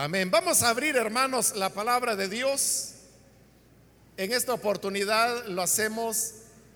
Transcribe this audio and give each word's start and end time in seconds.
Amén. 0.00 0.30
Vamos 0.30 0.62
a 0.62 0.68
abrir, 0.68 0.94
hermanos, 0.94 1.56
la 1.56 1.70
palabra 1.70 2.14
de 2.14 2.28
Dios. 2.28 2.92
En 4.16 4.32
esta 4.32 4.52
oportunidad 4.54 5.46
lo 5.46 5.60
hacemos 5.60 6.34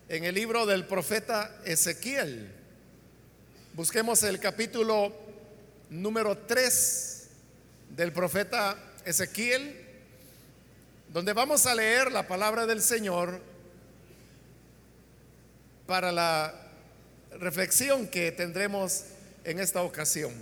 en 0.08 0.24
el 0.24 0.34
libro 0.34 0.66
del 0.66 0.88
profeta 0.88 1.54
Ezequiel. 1.64 2.52
Busquemos 3.74 4.24
el 4.24 4.40
capítulo 4.40 5.12
número 5.88 6.36
3 6.36 7.28
del 7.90 8.10
profeta 8.10 8.76
Ezequiel, 9.04 9.86
donde 11.12 11.32
vamos 11.32 11.66
a 11.66 11.76
leer 11.76 12.10
la 12.10 12.26
palabra 12.26 12.66
del 12.66 12.82
Señor 12.82 13.40
para 15.86 16.10
la 16.10 16.52
reflexión 17.38 18.08
que 18.08 18.32
tendremos 18.32 19.04
en 19.44 19.60
esta 19.60 19.82
ocasión. 19.82 20.32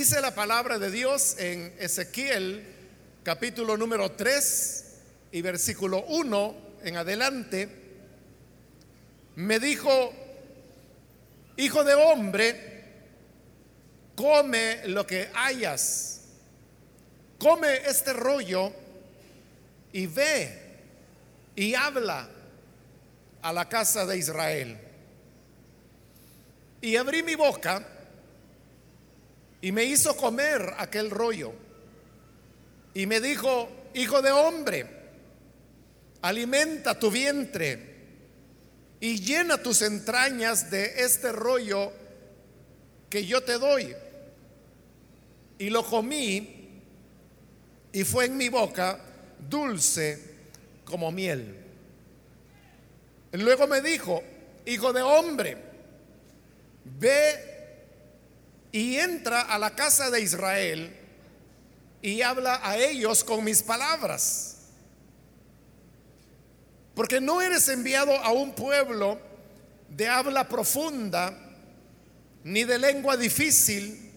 Dice 0.00 0.22
la 0.22 0.34
palabra 0.34 0.78
de 0.78 0.90
Dios 0.90 1.36
en 1.38 1.74
Ezequiel 1.78 2.64
capítulo 3.22 3.76
número 3.76 4.12
3 4.12 4.84
y 5.30 5.42
versículo 5.42 6.06
1 6.08 6.56
en 6.84 6.96
adelante. 6.96 7.68
Me 9.34 9.60
dijo, 9.60 9.90
hijo 11.58 11.84
de 11.84 11.92
hombre, 11.92 12.84
come 14.16 14.88
lo 14.88 15.06
que 15.06 15.28
hayas, 15.34 16.22
come 17.38 17.82
este 17.86 18.14
rollo 18.14 18.72
y 19.92 20.06
ve 20.06 20.78
y 21.56 21.74
habla 21.74 22.26
a 23.42 23.52
la 23.52 23.68
casa 23.68 24.06
de 24.06 24.16
Israel. 24.16 24.78
Y 26.80 26.96
abrí 26.96 27.22
mi 27.22 27.34
boca 27.34 27.99
y 29.62 29.72
me 29.72 29.84
hizo 29.84 30.16
comer 30.16 30.74
aquel 30.78 31.10
rollo. 31.10 31.52
Y 32.94 33.06
me 33.06 33.20
dijo, 33.20 33.68
hijo 33.94 34.22
de 34.22 34.30
hombre, 34.30 34.86
alimenta 36.22 36.98
tu 36.98 37.10
vientre 37.10 37.90
y 39.00 39.20
llena 39.20 39.62
tus 39.62 39.82
entrañas 39.82 40.70
de 40.70 41.04
este 41.04 41.32
rollo 41.32 41.92
que 43.08 43.26
yo 43.26 43.42
te 43.42 43.58
doy. 43.58 43.94
Y 45.58 45.70
lo 45.70 45.84
comí 45.84 46.80
y 47.92 48.04
fue 48.04 48.26
en 48.26 48.36
mi 48.36 48.48
boca 48.48 48.98
dulce 49.48 50.18
como 50.84 51.12
miel. 51.12 51.56
Luego 53.32 53.66
me 53.66 53.80
dijo, 53.80 54.22
hijo 54.66 54.92
de 54.92 55.02
hombre, 55.02 55.56
ve 56.98 57.49
y 58.72 58.96
entra 58.96 59.42
a 59.42 59.58
la 59.58 59.74
casa 59.74 60.10
de 60.10 60.20
Israel 60.20 60.96
y 62.02 62.22
habla 62.22 62.60
a 62.62 62.76
ellos 62.76 63.24
con 63.24 63.44
mis 63.44 63.62
palabras. 63.62 64.56
Porque 66.94 67.20
no 67.20 67.40
eres 67.40 67.68
enviado 67.68 68.16
a 68.18 68.32
un 68.32 68.54
pueblo 68.54 69.18
de 69.88 70.08
habla 70.08 70.48
profunda 70.48 71.36
ni 72.44 72.64
de 72.64 72.78
lengua 72.78 73.16
difícil, 73.16 74.12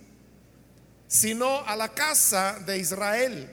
sino 1.08 1.66
a 1.66 1.76
la 1.76 1.90
casa 1.90 2.60
de 2.66 2.78
Israel. 2.78 3.50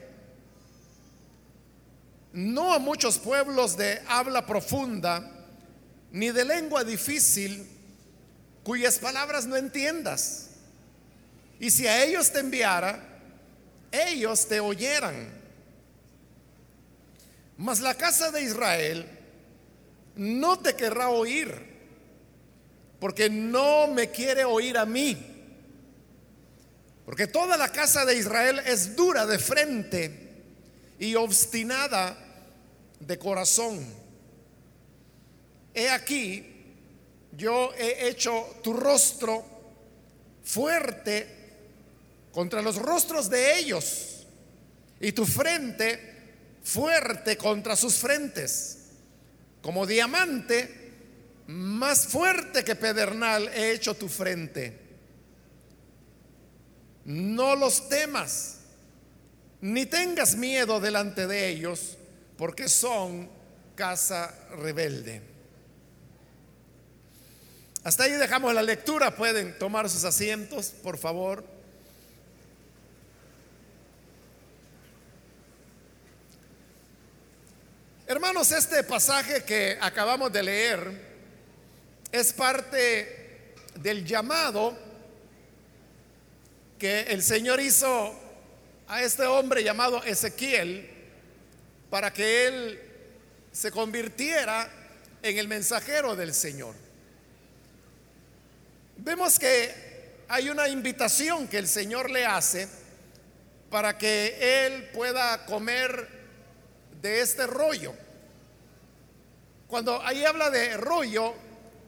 No 2.32 2.72
a 2.72 2.78
muchos 2.78 3.18
pueblos 3.18 3.76
de 3.76 4.00
habla 4.06 4.46
profunda 4.46 5.40
ni 6.12 6.30
de 6.30 6.44
lengua 6.44 6.84
difícil 6.84 7.68
cuyas 8.62 8.98
palabras 8.98 9.46
no 9.46 9.56
entiendas. 9.56 10.49
Y 11.60 11.70
si 11.70 11.86
a 11.86 12.02
ellos 12.02 12.32
te 12.32 12.40
enviara, 12.40 12.98
ellos 13.92 14.48
te 14.48 14.58
oyeran. 14.58 15.28
Mas 17.58 17.80
la 17.80 17.94
casa 17.94 18.30
de 18.30 18.42
Israel 18.42 19.06
no 20.16 20.58
te 20.58 20.74
querrá 20.74 21.10
oír, 21.10 21.54
porque 22.98 23.28
no 23.28 23.88
me 23.88 24.10
quiere 24.10 24.46
oír 24.46 24.78
a 24.78 24.86
mí. 24.86 25.18
Porque 27.04 27.26
toda 27.26 27.58
la 27.58 27.70
casa 27.70 28.06
de 28.06 28.16
Israel 28.16 28.62
es 28.64 28.96
dura 28.96 29.26
de 29.26 29.38
frente 29.38 30.30
y 30.98 31.14
obstinada 31.14 32.16
de 33.00 33.18
corazón. 33.18 33.84
He 35.74 35.90
aquí, 35.90 36.46
yo 37.36 37.74
he 37.74 38.08
hecho 38.08 38.60
tu 38.62 38.72
rostro 38.72 39.44
fuerte 40.42 41.39
contra 42.32 42.62
los 42.62 42.76
rostros 42.76 43.28
de 43.28 43.58
ellos 43.58 44.26
y 45.00 45.12
tu 45.12 45.26
frente 45.26 46.10
fuerte 46.62 47.36
contra 47.36 47.76
sus 47.76 47.94
frentes. 47.94 48.78
Como 49.62 49.86
diamante, 49.86 50.92
más 51.46 52.06
fuerte 52.06 52.64
que 52.64 52.76
pedernal 52.76 53.48
he 53.48 53.72
hecho 53.72 53.94
tu 53.94 54.08
frente. 54.08 54.78
No 57.04 57.56
los 57.56 57.88
temas, 57.88 58.58
ni 59.60 59.86
tengas 59.86 60.36
miedo 60.36 60.80
delante 60.80 61.26
de 61.26 61.48
ellos, 61.48 61.96
porque 62.36 62.68
son 62.68 63.28
casa 63.74 64.34
rebelde. 64.56 65.22
Hasta 67.82 68.04
ahí 68.04 68.12
dejamos 68.12 68.54
la 68.54 68.62
lectura. 68.62 69.16
Pueden 69.16 69.58
tomar 69.58 69.88
sus 69.88 70.04
asientos, 70.04 70.68
por 70.82 70.98
favor. 70.98 71.44
Este 78.40 78.82
pasaje 78.84 79.44
que 79.44 79.76
acabamos 79.82 80.32
de 80.32 80.42
leer 80.42 80.90
es 82.10 82.32
parte 82.32 83.54
del 83.74 84.06
llamado 84.06 84.74
que 86.78 87.02
el 87.02 87.22
Señor 87.22 87.60
hizo 87.60 88.18
a 88.88 89.02
este 89.02 89.26
hombre 89.26 89.62
llamado 89.62 90.02
Ezequiel 90.02 90.88
para 91.90 92.14
que 92.14 92.46
él 92.46 92.80
se 93.52 93.70
convirtiera 93.70 94.70
en 95.22 95.36
el 95.36 95.46
mensajero 95.46 96.16
del 96.16 96.32
Señor. 96.32 96.74
Vemos 98.96 99.38
que 99.38 100.24
hay 100.28 100.48
una 100.48 100.66
invitación 100.66 101.46
que 101.46 101.58
el 101.58 101.68
Señor 101.68 102.08
le 102.08 102.24
hace 102.24 102.68
para 103.68 103.98
que 103.98 104.64
él 104.66 104.88
pueda 104.94 105.44
comer 105.44 106.08
de 107.02 107.20
este 107.20 107.46
rollo. 107.46 107.94
Cuando 109.70 110.04
ahí 110.04 110.24
habla 110.24 110.50
de 110.50 110.76
rollo, 110.76 111.32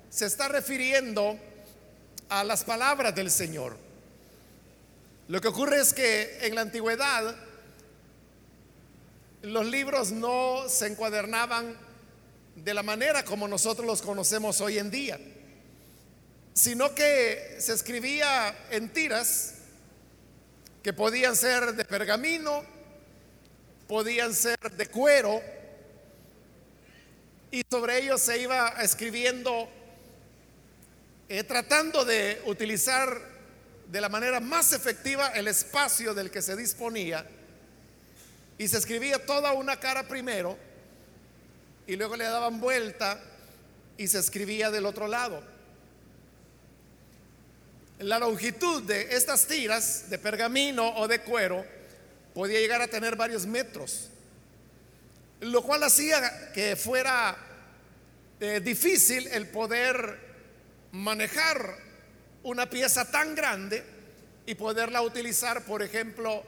se 0.08 0.26
está 0.26 0.46
refiriendo 0.46 1.36
a 2.28 2.44
las 2.44 2.62
palabras 2.62 3.12
del 3.12 3.28
Señor. 3.28 3.76
Lo 5.26 5.40
que 5.40 5.48
ocurre 5.48 5.80
es 5.80 5.92
que 5.92 6.46
en 6.46 6.54
la 6.54 6.60
antigüedad 6.60 7.34
los 9.42 9.66
libros 9.66 10.12
no 10.12 10.68
se 10.68 10.86
encuadernaban 10.86 11.76
de 12.54 12.72
la 12.72 12.84
manera 12.84 13.24
como 13.24 13.48
nosotros 13.48 13.84
los 13.84 14.00
conocemos 14.00 14.60
hoy 14.60 14.78
en 14.78 14.88
día, 14.88 15.18
sino 16.54 16.94
que 16.94 17.56
se 17.58 17.72
escribía 17.72 18.56
en 18.70 18.92
tiras 18.92 19.54
que 20.84 20.92
podían 20.92 21.34
ser 21.34 21.74
de 21.74 21.84
pergamino, 21.84 22.62
podían 23.88 24.32
ser 24.34 24.56
de 24.70 24.86
cuero 24.86 25.42
y 27.52 27.62
sobre 27.70 27.98
ellos 27.98 28.20
se 28.20 28.40
iba 28.40 28.68
escribiendo, 28.80 29.68
eh, 31.28 31.44
tratando 31.44 32.02
de 32.02 32.42
utilizar 32.46 33.20
de 33.86 34.00
la 34.00 34.08
manera 34.08 34.40
más 34.40 34.72
efectiva 34.72 35.28
el 35.28 35.46
espacio 35.46 36.14
del 36.14 36.30
que 36.30 36.40
se 36.40 36.56
disponía 36.56 37.26
y 38.56 38.66
se 38.66 38.78
escribía 38.78 39.24
toda 39.26 39.52
una 39.52 39.78
cara 39.78 40.08
primero 40.08 40.56
y 41.86 41.94
luego 41.96 42.16
le 42.16 42.24
daban 42.24 42.58
vuelta 42.58 43.20
y 43.98 44.08
se 44.08 44.18
escribía 44.18 44.70
del 44.70 44.86
otro 44.86 45.06
lado. 45.06 45.42
La 47.98 48.18
longitud 48.18 48.82
de 48.84 49.14
estas 49.14 49.46
tiras 49.46 50.08
de 50.08 50.18
pergamino 50.18 50.96
o 50.96 51.06
de 51.06 51.20
cuero 51.20 51.66
podía 52.32 52.60
llegar 52.60 52.80
a 52.80 52.88
tener 52.88 53.14
varios 53.14 53.44
metros, 53.44 54.08
lo 55.40 55.62
cual 55.62 55.82
hacía 55.82 56.50
que 56.52 56.76
fuera 56.76 57.36
difícil 58.64 59.28
el 59.28 59.46
poder 59.48 60.18
manejar 60.90 61.78
una 62.42 62.68
pieza 62.68 63.08
tan 63.10 63.34
grande 63.34 63.84
y 64.46 64.56
poderla 64.56 65.02
utilizar, 65.02 65.64
por 65.64 65.82
ejemplo, 65.82 66.42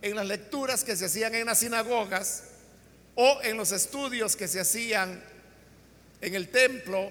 en 0.00 0.14
las 0.14 0.26
lecturas 0.26 0.84
que 0.84 0.96
se 0.96 1.06
hacían 1.06 1.34
en 1.34 1.46
las 1.46 1.58
sinagogas 1.58 2.44
o 3.16 3.40
en 3.42 3.56
los 3.56 3.72
estudios 3.72 4.36
que 4.36 4.46
se 4.46 4.60
hacían 4.60 5.22
en 6.20 6.34
el 6.34 6.48
templo 6.48 7.10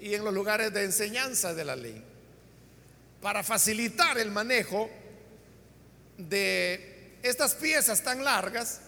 y 0.00 0.14
en 0.14 0.24
los 0.24 0.34
lugares 0.34 0.72
de 0.72 0.84
enseñanza 0.84 1.54
de 1.54 1.64
la 1.64 1.76
ley, 1.76 2.02
para 3.22 3.42
facilitar 3.42 4.18
el 4.18 4.30
manejo 4.30 4.90
de 6.16 7.18
estas 7.22 7.54
piezas 7.54 8.02
tan 8.02 8.24
largas, 8.24 8.80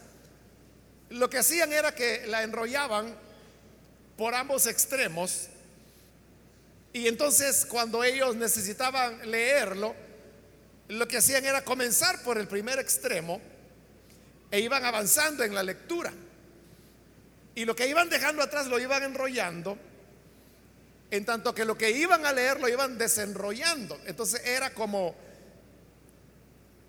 lo 1.10 1.30
que 1.30 1.38
hacían 1.38 1.72
era 1.72 1.94
que 1.94 2.26
la 2.26 2.42
enrollaban 2.42 3.14
por 4.20 4.34
ambos 4.34 4.66
extremos 4.66 5.48
y 6.92 7.08
entonces 7.08 7.64
cuando 7.64 8.04
ellos 8.04 8.36
necesitaban 8.36 9.30
leerlo, 9.30 9.96
lo 10.88 11.08
que 11.08 11.16
hacían 11.16 11.46
era 11.46 11.64
comenzar 11.64 12.22
por 12.22 12.36
el 12.36 12.46
primer 12.46 12.78
extremo 12.78 13.40
e 14.50 14.60
iban 14.60 14.84
avanzando 14.84 15.42
en 15.42 15.54
la 15.54 15.62
lectura. 15.62 16.12
Y 17.54 17.64
lo 17.64 17.74
que 17.74 17.88
iban 17.88 18.10
dejando 18.10 18.42
atrás 18.42 18.66
lo 18.66 18.78
iban 18.78 19.04
enrollando, 19.04 19.78
en 21.10 21.24
tanto 21.24 21.54
que 21.54 21.64
lo 21.64 21.78
que 21.78 21.90
iban 21.90 22.26
a 22.26 22.32
leer 22.34 22.60
lo 22.60 22.68
iban 22.68 22.98
desenrollando. 22.98 23.98
Entonces 24.04 24.42
era 24.44 24.74
como 24.74 25.14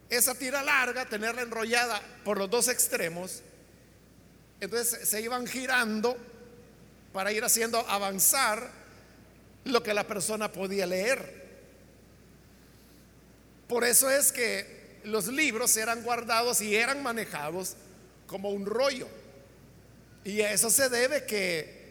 esa 0.10 0.36
tira 0.36 0.62
larga, 0.64 1.06
tenerla 1.06 1.44
enrollada 1.44 2.02
por 2.26 2.38
los 2.38 2.50
dos 2.50 2.68
extremos. 2.68 3.42
Entonces 4.60 5.08
se 5.08 5.22
iban 5.22 5.48
girando 5.48 6.18
para 7.14 7.32
ir 7.32 7.44
haciendo 7.44 7.80
avanzar 7.90 8.72
lo 9.66 9.84
que 9.84 9.94
la 9.94 10.08
persona 10.08 10.52
podía 10.52 10.86
leer. 10.86 11.42
Por 13.68 13.84
eso 13.84 14.10
es 14.10 14.32
que 14.32 15.00
los 15.04 15.28
libros 15.28 15.76
eran 15.78 16.04
guardados 16.04 16.62
y 16.62 16.76
eran 16.76 17.02
manejados 17.04 17.76
como 18.28 18.50
un 18.50 18.66
rollo. 18.66 19.08
Y 20.24 20.42
a 20.42 20.52
eso 20.52 20.70
se 20.70 20.90
debe 20.90 21.26
que 21.26 21.82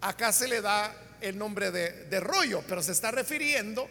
acá 0.00 0.32
se 0.32 0.48
le 0.48 0.60
da 0.60 0.94
el 1.20 1.36
nombre 1.38 1.70
de, 1.70 2.20
rollo, 2.20 2.62
pero 2.68 2.82
se 2.82 2.92
está 2.92 3.10
refiriendo 3.10 3.88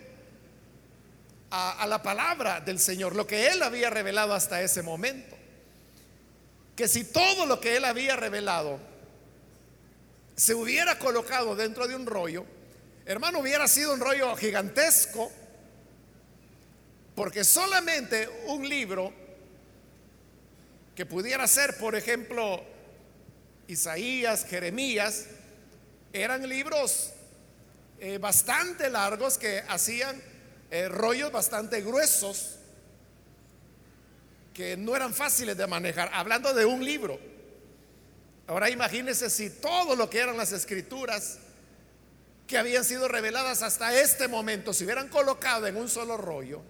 a, 1.50 1.84
a 1.84 1.88
la 1.88 2.02
palabra 2.02 2.62
del 2.62 2.80
Señor, 2.80 3.16
lo 3.16 3.28
que 3.28 3.48
Él 3.48 3.62
había 3.62 3.90
revelado 3.90 4.34
hasta 4.34 4.62
ese 4.62 4.82
momento. 4.82 5.36
Que 6.76 6.88
si 6.88 7.06
todo 7.06 7.46
lo 7.46 7.60
que 7.60 7.78
Él 7.78 7.86
había 7.86 8.16
revelado 8.16 8.80
se 10.36 10.54
hubiera 10.54 11.00
colocado 11.00 11.56
dentro 11.56 11.88
de 11.88 11.96
un 11.96 12.06
rollo, 12.06 12.46
hermano, 13.06 13.40
hubiera 13.40 13.68
sido 13.68 13.94
un 13.94 14.00
rollo 14.00 14.36
gigantesco, 14.36 15.32
porque 17.16 17.44
solamente 17.44 18.28
un 18.48 18.68
libro 18.68 19.14
que 20.96 21.06
pudiera 21.06 21.48
ser, 21.48 21.78
por 21.78 21.96
ejemplo, 21.96 22.64
Isaías, 23.68 24.46
Jeremías, 24.46 25.28
eran 26.12 26.48
libros 26.48 27.12
eh, 28.00 28.18
bastante 28.18 28.90
largos 28.90 29.38
que 29.38 29.64
hacían 29.68 30.22
eh, 30.72 30.90
rollos 30.90 31.32
bastante 31.32 31.82
gruesos 31.82 32.58
que 34.54 34.78
no 34.78 34.96
eran 34.96 35.14
fáciles 35.14 35.58
de 35.58 35.68
manejar, 35.68 36.10
hablando 36.14 36.54
de 36.54 36.66
un 36.66 36.84
libro. 36.84 37.20
Ahora 38.48 38.70
imagínense 38.70 39.30
si 39.30 39.50
todo 39.50 39.96
lo 39.96 40.10
que 40.10 40.20
eran 40.20 40.38
las 40.38 40.52
escrituras 40.52 41.40
que 42.48 42.58
habían 42.58 42.86
sido 42.86 43.08
reveladas 43.08 43.64
hasta 43.64 44.00
este 44.00 44.28
momento 44.28 44.72
se 44.72 44.84
hubieran 44.84 45.08
colocado 45.10 45.66
en 45.66 45.78
un 45.78 45.90
solo 45.90 46.16
rollo, 46.16 46.62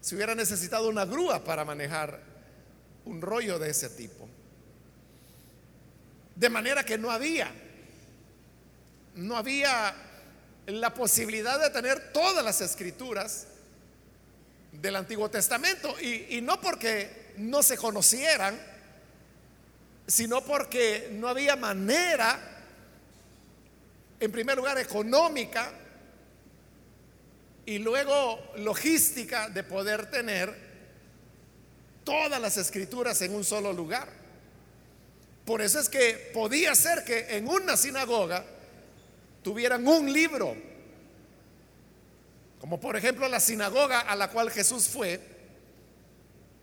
se 0.00 0.16
hubiera 0.16 0.34
necesitado 0.34 0.88
una 0.88 1.04
grúa 1.04 1.44
para 1.44 1.64
manejar 1.64 2.20
un 3.04 3.22
rollo 3.22 3.58
de 3.58 3.70
ese 3.70 3.88
tipo. 3.88 4.28
De 6.34 6.50
manera 6.50 6.84
que 6.84 6.98
no 6.98 7.10
había, 7.10 7.52
no 9.14 9.36
había 9.36 9.94
la 10.66 10.94
posibilidad 10.94 11.60
de 11.60 11.70
tener 11.70 12.12
todas 12.12 12.44
las 12.44 12.60
escrituras 12.60 13.46
del 14.72 14.96
Antiguo 14.96 15.30
Testamento. 15.30 15.94
Y, 16.00 16.40
no 16.42 16.60
porque 16.60 17.32
no 17.36 17.62
se 17.62 17.76
conocieran, 17.76 18.58
sino 20.06 20.42
porque 20.44 21.08
no 21.12 21.28
había 21.28 21.56
manera, 21.56 22.38
en 24.20 24.32
primer 24.32 24.56
lugar, 24.56 24.78
económica 24.78 25.72
y 27.64 27.78
luego 27.78 28.52
logística 28.56 29.48
de 29.48 29.62
poder 29.62 30.10
tener 30.10 30.54
todas 32.04 32.40
las 32.40 32.56
escrituras 32.56 33.20
en 33.22 33.34
un 33.34 33.44
solo 33.44 33.72
lugar. 33.72 34.08
Por 35.44 35.60
eso 35.60 35.78
es 35.80 35.88
que 35.88 36.30
podía 36.32 36.74
ser 36.74 37.04
que 37.04 37.36
en 37.36 37.48
una 37.48 37.76
sinagoga 37.76 38.44
tuvieran 39.42 39.86
un 39.86 40.12
libro, 40.12 40.56
como 42.60 42.78
por 42.80 42.96
ejemplo 42.96 43.28
la 43.28 43.40
sinagoga 43.40 44.00
a 44.00 44.14
la 44.14 44.30
cual 44.30 44.50
Jesús 44.50 44.88
fue, 44.88 45.31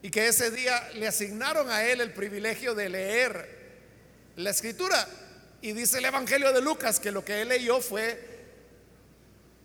y 0.01 0.10
que 0.10 0.28
ese 0.28 0.51
día 0.51 0.90
le 0.96 1.07
asignaron 1.07 1.69
a 1.69 1.84
él 1.84 2.01
el 2.01 2.13
privilegio 2.13 2.74
de 2.74 2.90
leer 2.90 3.60
la 4.38 4.51
escritura. 4.51 5.07
Y 5.62 5.74
dice 5.74 5.98
el 5.98 6.06
Evangelio 6.06 6.54
de 6.54 6.62
Lucas 6.62 7.00
que 7.00 7.12
lo 7.12 7.25
que 7.25 7.42
él 7.42 7.50
leyó 7.50 7.81
fue 7.81 8.28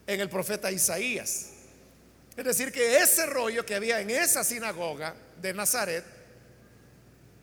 en 0.07 0.21
el 0.21 0.29
profeta 0.29 0.73
Isaías. 0.73 1.51
Es 2.37 2.45
decir, 2.45 2.73
que 2.73 2.99
ese 2.99 3.27
rollo 3.27 3.65
que 3.65 3.77
había 3.77 4.01
en 4.01 4.11
esa 4.11 4.43
sinagoga 4.43 5.15
de 5.41 5.55
Nazaret 5.55 6.05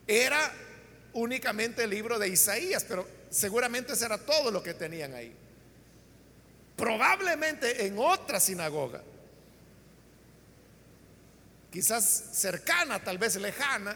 era 0.05 0.51
únicamente 1.13 1.85
el 1.85 1.89
libro 1.89 2.19
de 2.19 2.27
Isaías, 2.27 2.83
pero 2.87 3.07
seguramente 3.29 3.93
ese 3.93 4.05
era 4.05 4.17
todo 4.17 4.51
lo 4.51 4.61
que 4.61 4.73
tenían 4.73 5.13
ahí. 5.13 5.33
Probablemente 6.75 7.85
en 7.85 7.97
otra 7.97 8.39
sinagoga, 8.39 9.01
quizás 11.71 12.03
cercana, 12.33 13.03
tal 13.03 13.17
vez 13.17 13.37
lejana, 13.37 13.95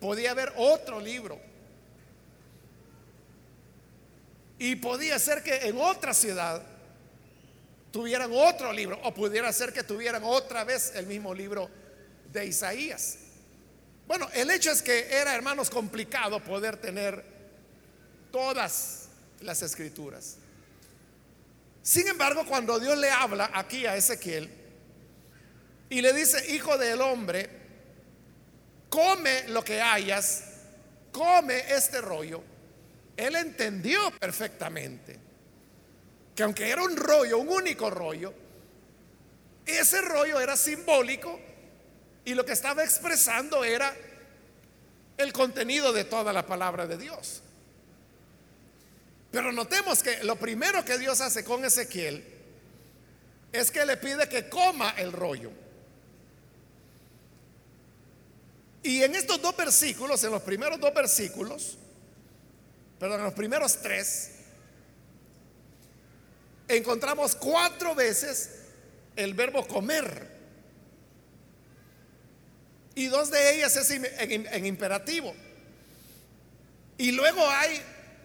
podía 0.00 0.32
haber 0.32 0.52
otro 0.56 1.00
libro. 1.00 1.40
Y 4.58 4.76
podía 4.76 5.18
ser 5.18 5.42
que 5.42 5.68
en 5.68 5.78
otra 5.78 6.12
ciudad 6.12 6.62
tuvieran 7.90 8.30
otro 8.32 8.72
libro, 8.72 8.98
o 9.04 9.14
pudiera 9.14 9.52
ser 9.52 9.72
que 9.72 9.84
tuvieran 9.84 10.22
otra 10.24 10.64
vez 10.64 10.92
el 10.96 11.06
mismo 11.06 11.32
libro 11.32 11.70
de 12.32 12.46
Isaías. 12.46 13.18
Bueno, 14.06 14.28
el 14.32 14.50
hecho 14.50 14.70
es 14.72 14.82
que 14.82 15.16
era, 15.16 15.34
hermanos, 15.34 15.70
complicado 15.70 16.42
poder 16.42 16.76
tener 16.76 17.24
todas 18.32 19.08
las 19.40 19.62
escrituras. 19.62 20.36
Sin 21.82 22.08
embargo, 22.08 22.44
cuando 22.46 22.80
Dios 22.80 22.98
le 22.98 23.10
habla 23.10 23.50
aquí 23.54 23.86
a 23.86 23.96
Ezequiel 23.96 24.63
y 25.94 26.02
le 26.02 26.12
dice, 26.12 26.52
hijo 26.52 26.76
del 26.76 27.00
hombre, 27.00 27.48
come 28.88 29.48
lo 29.50 29.62
que 29.62 29.80
hayas, 29.80 30.42
come 31.12 31.72
este 31.72 32.00
rollo, 32.00 32.42
él 33.16 33.36
entendió 33.36 34.10
perfectamente 34.18 35.16
que 36.34 36.42
aunque 36.42 36.68
era 36.68 36.82
un 36.82 36.96
rollo, 36.96 37.38
un 37.38 37.48
único 37.48 37.90
rollo, 37.90 38.34
ese 39.64 40.00
rollo 40.00 40.40
era 40.40 40.56
simbólico 40.56 41.38
y 42.24 42.34
lo 42.34 42.44
que 42.44 42.54
estaba 42.54 42.82
expresando 42.82 43.62
era 43.62 43.94
el 45.16 45.32
contenido 45.32 45.92
de 45.92 46.02
toda 46.02 46.32
la 46.32 46.44
palabra 46.44 46.88
de 46.88 46.98
Dios. 46.98 47.40
Pero 49.30 49.52
notemos 49.52 50.02
que 50.02 50.24
lo 50.24 50.34
primero 50.34 50.84
que 50.84 50.98
Dios 50.98 51.20
hace 51.20 51.44
con 51.44 51.64
Ezequiel 51.64 52.24
es 53.52 53.70
que 53.70 53.86
le 53.86 53.96
pide 53.96 54.28
que 54.28 54.48
coma 54.48 54.90
el 54.98 55.12
rollo. 55.12 55.62
Y 58.84 59.02
en 59.02 59.14
estos 59.14 59.40
dos 59.40 59.56
versículos, 59.56 60.22
en 60.24 60.30
los 60.30 60.42
primeros 60.42 60.78
dos 60.78 60.92
versículos, 60.92 61.78
perdón, 62.98 63.20
en 63.20 63.24
los 63.24 63.34
primeros 63.34 63.78
tres, 63.80 64.32
encontramos 66.68 67.34
cuatro 67.34 67.94
veces 67.94 68.50
el 69.16 69.32
verbo 69.32 69.66
comer 69.66 70.34
y 72.94 73.06
dos 73.06 73.30
de 73.30 73.56
ellas 73.56 73.74
es 73.74 73.90
en, 73.90 74.66
imperativo. 74.66 75.34
Y 76.98 77.12
luego 77.12 77.40
hay 77.48 77.80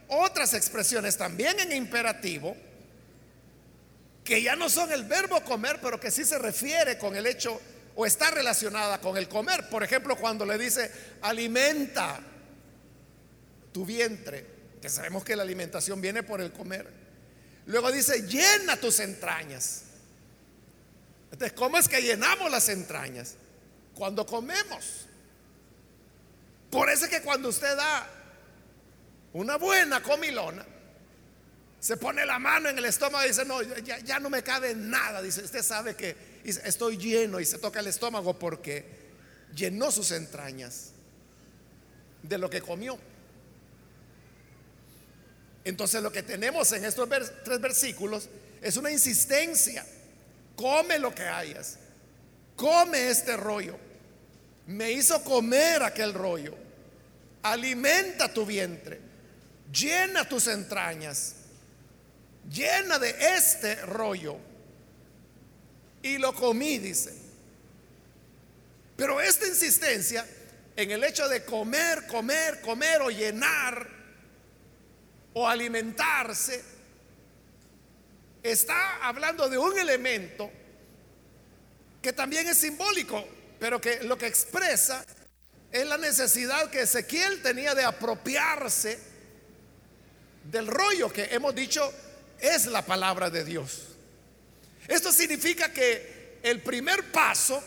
otras 0.09 0.53
expresiones 0.53 1.15
también 1.15 1.57
en 1.61 1.71
imperativo 1.71 2.57
que 4.25 4.43
ya 4.43 4.57
no 4.57 4.69
son 4.69 4.91
el 4.91 5.05
verbo 5.05 5.41
comer, 5.45 5.79
pero 5.81 6.01
que 6.01 6.11
sí 6.11 6.25
se 6.25 6.37
refiere 6.37 6.97
con 6.97 7.15
el 7.15 7.25
hecho 7.25 7.61
o 7.95 8.05
está 8.05 8.31
relacionada 8.31 8.99
con 9.01 9.17
el 9.17 9.27
comer. 9.27 9.69
Por 9.69 9.83
ejemplo, 9.83 10.15
cuando 10.15 10.45
le 10.45 10.57
dice 10.57 10.91
alimenta 11.21 12.19
tu 13.71 13.85
vientre, 13.85 14.45
que 14.81 14.89
sabemos 14.89 15.23
que 15.23 15.35
la 15.35 15.43
alimentación 15.43 16.01
viene 16.01 16.23
por 16.23 16.41
el 16.41 16.51
comer. 16.51 16.87
Luego 17.65 17.91
dice 17.91 18.23
llena 18.23 18.77
tus 18.77 18.99
entrañas. 18.99 19.83
Entonces, 21.31 21.53
¿cómo 21.53 21.77
es 21.77 21.87
que 21.87 22.01
llenamos 22.01 22.49
las 22.49 22.69
entrañas? 22.69 23.35
cuando 23.99 24.25
comemos. 24.25 25.05
Por 26.71 26.89
eso 26.89 27.03
es 27.03 27.11
que 27.11 27.21
cuando 27.21 27.49
usted 27.49 27.75
da 27.75 28.09
una 29.33 29.57
buena 29.57 30.01
comilona, 30.01 30.65
se 31.81 31.97
pone 31.97 32.25
la 32.25 32.39
mano 32.39 32.69
en 32.69 32.77
el 32.77 32.85
estómago 32.85 33.25
y 33.25 33.27
dice, 33.27 33.43
no, 33.43 33.61
ya, 33.61 34.19
no 34.19 34.29
me 34.29 34.41
cabe 34.41 34.73
nada. 34.73 35.21
Dice, 35.21 35.43
usted 35.43 35.61
sabe 35.61 35.95
que 35.95 36.15
estoy 36.43 36.97
lleno 36.97 37.39
y 37.39 37.45
se 37.45 37.57
toca 37.57 37.79
el 37.79 37.87
estómago 37.87 38.37
porque 38.37 38.85
llenó 39.55 39.91
sus 39.91 40.11
entrañas 40.11 40.91
de 42.23 42.37
lo 42.37 42.49
que 42.49 42.61
comió. 42.61 42.97
Entonces 45.63 46.01
lo 46.01 46.11
que 46.11 46.23
tenemos 46.23 46.71
en 46.71 46.85
estos 46.85 47.07
tres 47.43 47.61
versículos 47.61 48.29
es 48.61 48.77
una 48.77 48.91
insistencia. 48.91 49.85
Come 50.55 50.99
lo 50.99 51.13
que 51.13 51.23
hayas. 51.23 51.77
Come 52.55 53.09
este 53.09 53.37
rollo. 53.37 53.77
Me 54.67 54.91
hizo 54.91 55.23
comer 55.23 55.83
aquel 55.83 56.13
rollo. 56.13 56.55
Alimenta 57.43 58.33
tu 58.33 58.45
vientre. 58.45 58.99
Llena 59.71 60.27
tus 60.27 60.47
entrañas. 60.47 61.35
Llena 62.49 62.99
de 62.99 63.15
este 63.35 63.75
rollo. 63.85 64.37
Y 66.01 66.17
lo 66.17 66.33
comí, 66.33 66.77
dice. 66.77 67.13
Pero 68.95 69.21
esta 69.21 69.47
insistencia 69.47 70.25
en 70.75 70.91
el 70.91 71.03
hecho 71.03 71.27
de 71.27 71.43
comer, 71.43 72.07
comer, 72.07 72.61
comer 72.61 73.01
o 73.01 73.09
llenar 73.09 73.87
o 75.33 75.47
alimentarse, 75.47 76.63
está 78.41 79.05
hablando 79.05 79.49
de 79.49 79.57
un 79.57 79.77
elemento 79.77 80.49
que 82.01 82.13
también 82.13 82.47
es 82.47 82.57
simbólico, 82.57 83.25
pero 83.59 83.81
que 83.81 84.03
lo 84.03 84.17
que 84.17 84.27
expresa 84.27 85.05
es 85.71 85.85
la 85.85 85.97
necesidad 85.97 86.69
que 86.69 86.81
Ezequiel 86.81 87.41
tenía 87.41 87.75
de 87.75 87.83
apropiarse 87.83 88.99
del 90.45 90.67
rollo 90.67 91.11
que 91.11 91.25
hemos 91.25 91.53
dicho 91.53 91.93
es 92.39 92.65
la 92.65 92.85
palabra 92.85 93.29
de 93.29 93.43
Dios. 93.43 93.88
Esto 94.89 95.11
significa 95.11 95.71
que 95.71 96.39
el 96.43 96.61
primer 96.61 97.11
paso 97.11 97.63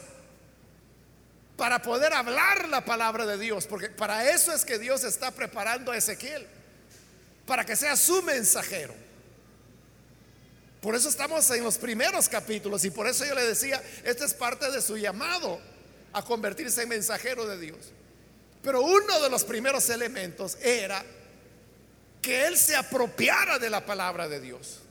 para 1.57 1.81
poder 1.81 2.13
hablar 2.13 2.69
la 2.69 2.85
palabra 2.85 3.25
de 3.25 3.39
Dios, 3.39 3.67
porque 3.67 3.89
para 3.89 4.31
eso 4.31 4.53
es 4.53 4.65
que 4.65 4.79
Dios 4.79 5.05
está 5.05 5.31
preparando 5.31 5.93
a 5.93 5.97
Ezequiel, 5.97 6.45
para 7.47 7.65
que 7.65 7.77
sea 7.77 7.97
su 7.97 8.23
mensajero. 8.23 8.95
Por 10.81 10.97
eso 10.97 11.09
estamos 11.09 11.49
en 11.53 11.63
los 11.63 11.79
primeros 11.79 12.29
capítulos 12.29 12.85
y 12.85 12.91
por 12.91 13.07
eso 13.07 13.25
yo 13.25 13.37
le 13.37 13.45
decía, 13.45 13.81
esta 14.03 14.25
es 14.25 14.35
parte 14.35 14.69
de 14.73 14.83
su 14.83 14.97
llamado 14.97 15.61
a 16.13 16.25
convertirse 16.25 16.83
en 16.83 16.89
mensajero 16.89 17.47
de 17.47 17.59
Dios. 17.61 17.93
Pero 18.65 18.83
uno 18.83 19.21
de 19.21 19.31
los 19.31 19.45
primeros 19.45 19.89
elementos 19.91 20.59
era 20.61 21.05
que 22.21 22.47
él 22.47 22.59
se 22.59 22.75
apropiara 22.75 23.61
de 23.61 23.71
la 23.71 23.87
palabra 23.87 24.29
de 24.29 24.41
Dios. 24.41 24.82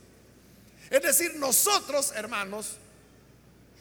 Es 0.92 1.02
decir, 1.02 1.34
nosotros, 1.34 2.12
hermanos, 2.14 2.76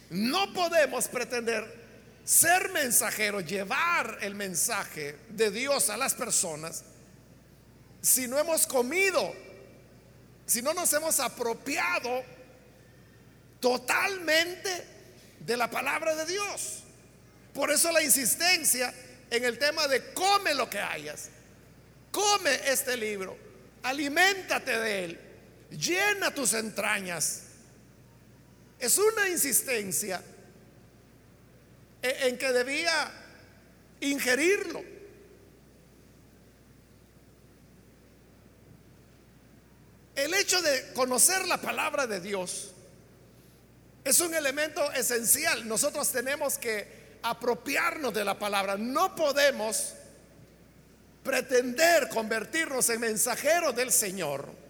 no 0.10 0.52
podemos 0.54 1.08
pretender 1.08 1.80
ser 2.26 2.72
mensajeros, 2.72 3.46
llevar 3.46 4.18
el 4.22 4.34
mensaje 4.34 5.18
de 5.30 5.52
Dios 5.52 5.92
a 5.92 5.98
las 5.98 6.16
personas 6.16 6.84
si 8.02 8.28
no 8.28 8.40
hemos 8.40 8.66
comido 8.66 9.32
si 10.52 10.62
no 10.62 10.74
nos 10.74 10.92
hemos 10.92 11.18
apropiado 11.22 12.26
totalmente 13.62 14.86
de 15.40 15.56
la 15.56 15.70
palabra 15.72 16.14
de 16.14 16.26
Dios. 16.26 16.84
Por 17.54 17.72
eso 17.72 17.90
la 17.94 18.04
insistencia 18.04 18.94
en 19.30 19.46
el 19.46 19.58
tema 19.58 19.88
de 19.88 20.14
come 20.14 20.54
lo 20.54 20.70
que 20.70 20.80
hayas, 20.80 21.30
come 22.12 22.54
este 22.70 22.98
libro, 22.98 23.38
aliméntate 23.84 24.78
de 24.78 25.06
él, 25.06 25.20
llena 25.72 26.34
tus 26.34 26.54
entrañas. 26.54 27.44
Es 28.80 28.98
una 28.98 29.30
insistencia 29.30 30.22
en 32.02 32.38
que 32.38 32.52
debía 32.52 33.12
ingerirlo. 34.02 34.84
El 40.16 40.34
hecho 40.34 40.62
de 40.62 40.94
conocer 40.94 41.48
la 41.48 41.60
palabra 41.60 42.06
de 42.06 42.20
Dios 42.20 42.72
es 44.04 44.20
un 44.20 44.34
elemento 44.34 44.92
esencial. 44.92 45.68
Nosotros 45.68 46.12
tenemos 46.12 46.58
que 46.58 47.20
apropiarnos 47.24 48.14
de 48.14 48.26
la 48.26 48.38
palabra. 48.38 48.78
No 48.78 49.16
podemos 49.16 49.94
pretender 51.24 52.10
convertirnos 52.10 52.90
en 52.90 53.00
mensajeros 53.00 53.76
del 53.76 53.92
Señor 53.92 54.62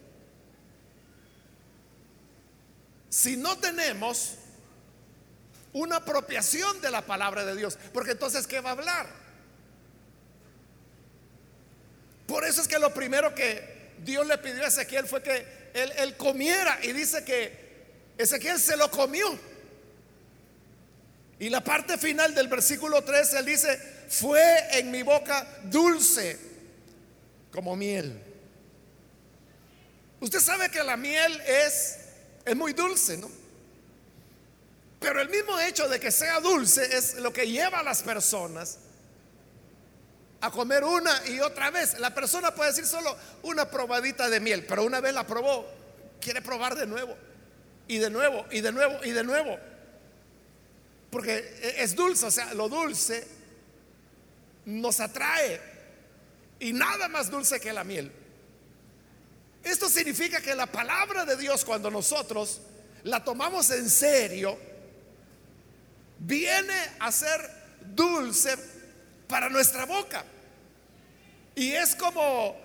si 3.12 3.36
no 3.36 3.58
tenemos 3.58 4.36
una 5.74 5.98
apropiación 5.98 6.80
de 6.80 6.89
la 6.89 7.06
palabra 7.06 7.46
de 7.46 7.56
Dios. 7.56 7.77
Porque 7.94 8.12
entonces, 8.12 8.48
¿qué 8.48 8.62
va 8.62 8.70
a 8.70 8.74
hablar? 8.74 9.08
Por 12.25 12.46
eso 12.46 12.62
es 12.62 12.70
que 12.70 12.80
lo 12.80 12.94
primero 12.94 13.36
que 13.36 13.91
Dios 14.00 14.25
le 14.25 14.38
pidió 14.38 14.63
a 14.63 14.68
Ezequiel 14.68 15.06
fue 15.06 15.22
que 15.22 15.46
él, 15.74 16.15
comiera 16.15 16.80
y 16.82 16.94
dice 16.94 17.25
que 17.25 18.15
Ezequiel 18.18 18.58
se 18.58 18.77
lo 18.77 18.89
comió. 18.89 19.38
Y 21.38 21.50
la 21.50 21.62
parte 21.62 21.98
final 21.98 22.34
del 22.34 22.48
versículo 22.48 23.03
13, 23.03 23.39
él 23.39 23.46
dice, 23.46 23.77
fue 24.08 24.80
en 24.80 24.89
mi 24.89 25.03
boca 25.03 25.46
dulce 25.63 26.39
como 27.51 27.75
miel. 27.75 28.18
Usted 30.22 30.39
sabe 30.39 30.70
que 30.72 30.84
la 30.84 30.96
miel 30.96 31.41
es, 31.41 31.98
es 32.46 32.56
muy 32.56 32.74
dulce, 32.74 33.18
¿no? 33.18 33.30
Pero 35.00 35.20
el 35.20 35.30
mismo 35.30 35.60
hecho 35.60 35.90
de 35.90 36.00
que 36.00 36.12
sea 36.12 36.40
dulce 36.40 36.96
es 36.96 37.16
lo 37.16 37.34
que 37.34 37.48
lleva 37.50 37.80
a 37.80 37.84
las 37.84 38.04
personas 38.04 38.78
a 40.42 40.52
comer 40.52 40.84
una 40.84 41.28
y 41.28 41.40
otra 41.40 41.72
vez. 41.72 42.00
La 42.00 42.14
persona 42.14 42.54
puede 42.54 42.70
decir 42.70 42.86
solo 42.86 43.16
una 43.44 43.70
probadita 43.70 44.30
de 44.30 44.40
miel, 44.40 44.66
pero 44.66 44.84
una 44.84 45.02
vez 45.02 45.14
la 45.14 45.26
probó, 45.26 45.66
quiere 46.20 46.42
probar 46.42 46.76
de 46.76 46.86
nuevo, 46.86 47.16
y 47.88 47.98
de 47.98 48.10
nuevo, 48.10 48.46
y 48.52 48.62
de 48.62 48.72
nuevo, 48.72 49.04
y 49.04 49.12
de 49.12 49.24
nuevo. 49.24 49.58
Porque 51.10 51.38
e, 51.62 51.84
es 51.84 51.96
dulce, 51.96 52.28
o 52.28 52.32
sea, 52.32 52.54
lo 52.54 52.70
dulce 52.70 53.28
nos 54.66 55.00
atrae. 55.00 55.60
Y 56.60 56.74
nada 56.74 57.08
más 57.08 57.30
dulce 57.32 57.60
que 57.60 57.74
la 57.74 57.84
miel. 57.84 58.12
Esto 59.63 59.89
significa 59.89 60.41
que 60.41 60.56
la 60.56 60.65
palabra 60.65 61.25
de 61.25 61.38
Dios, 61.38 61.63
cuando 61.63 61.91
nosotros 61.91 62.62
la 63.03 63.24
tomamos 63.24 63.70
en 63.72 63.89
serio, 63.89 64.58
viene 66.20 66.75
a 67.00 67.12
ser 67.12 67.50
dulce 67.82 68.56
para 69.27 69.50
nuestra 69.50 69.86
boca. 69.86 70.24
Y 71.56 71.74
es 71.74 71.96
como 71.96 72.60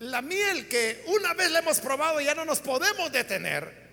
la 0.00 0.22
miel 0.22 0.68
que 0.68 1.04
una 1.06 1.34
vez 1.34 1.50
la 1.50 1.60
hemos 1.60 1.80
probado 1.80 2.20
ya 2.20 2.34
no 2.34 2.44
nos 2.44 2.60
podemos 2.60 3.12
detener. 3.12 3.84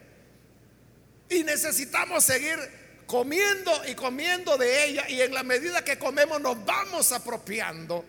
Y 1.29 1.43
necesitamos 1.43 2.23
seguir 2.23 2.57
comiendo 3.05 3.71
y 3.87 3.95
comiendo 3.95 4.57
de 4.57 4.85
ella 4.85 5.09
y 5.09 5.21
en 5.21 5.33
la 5.33 5.43
medida 5.43 5.83
que 5.83 5.99
comemos 5.99 6.41
nos 6.41 6.63
vamos 6.65 7.11
apropiando 7.11 8.05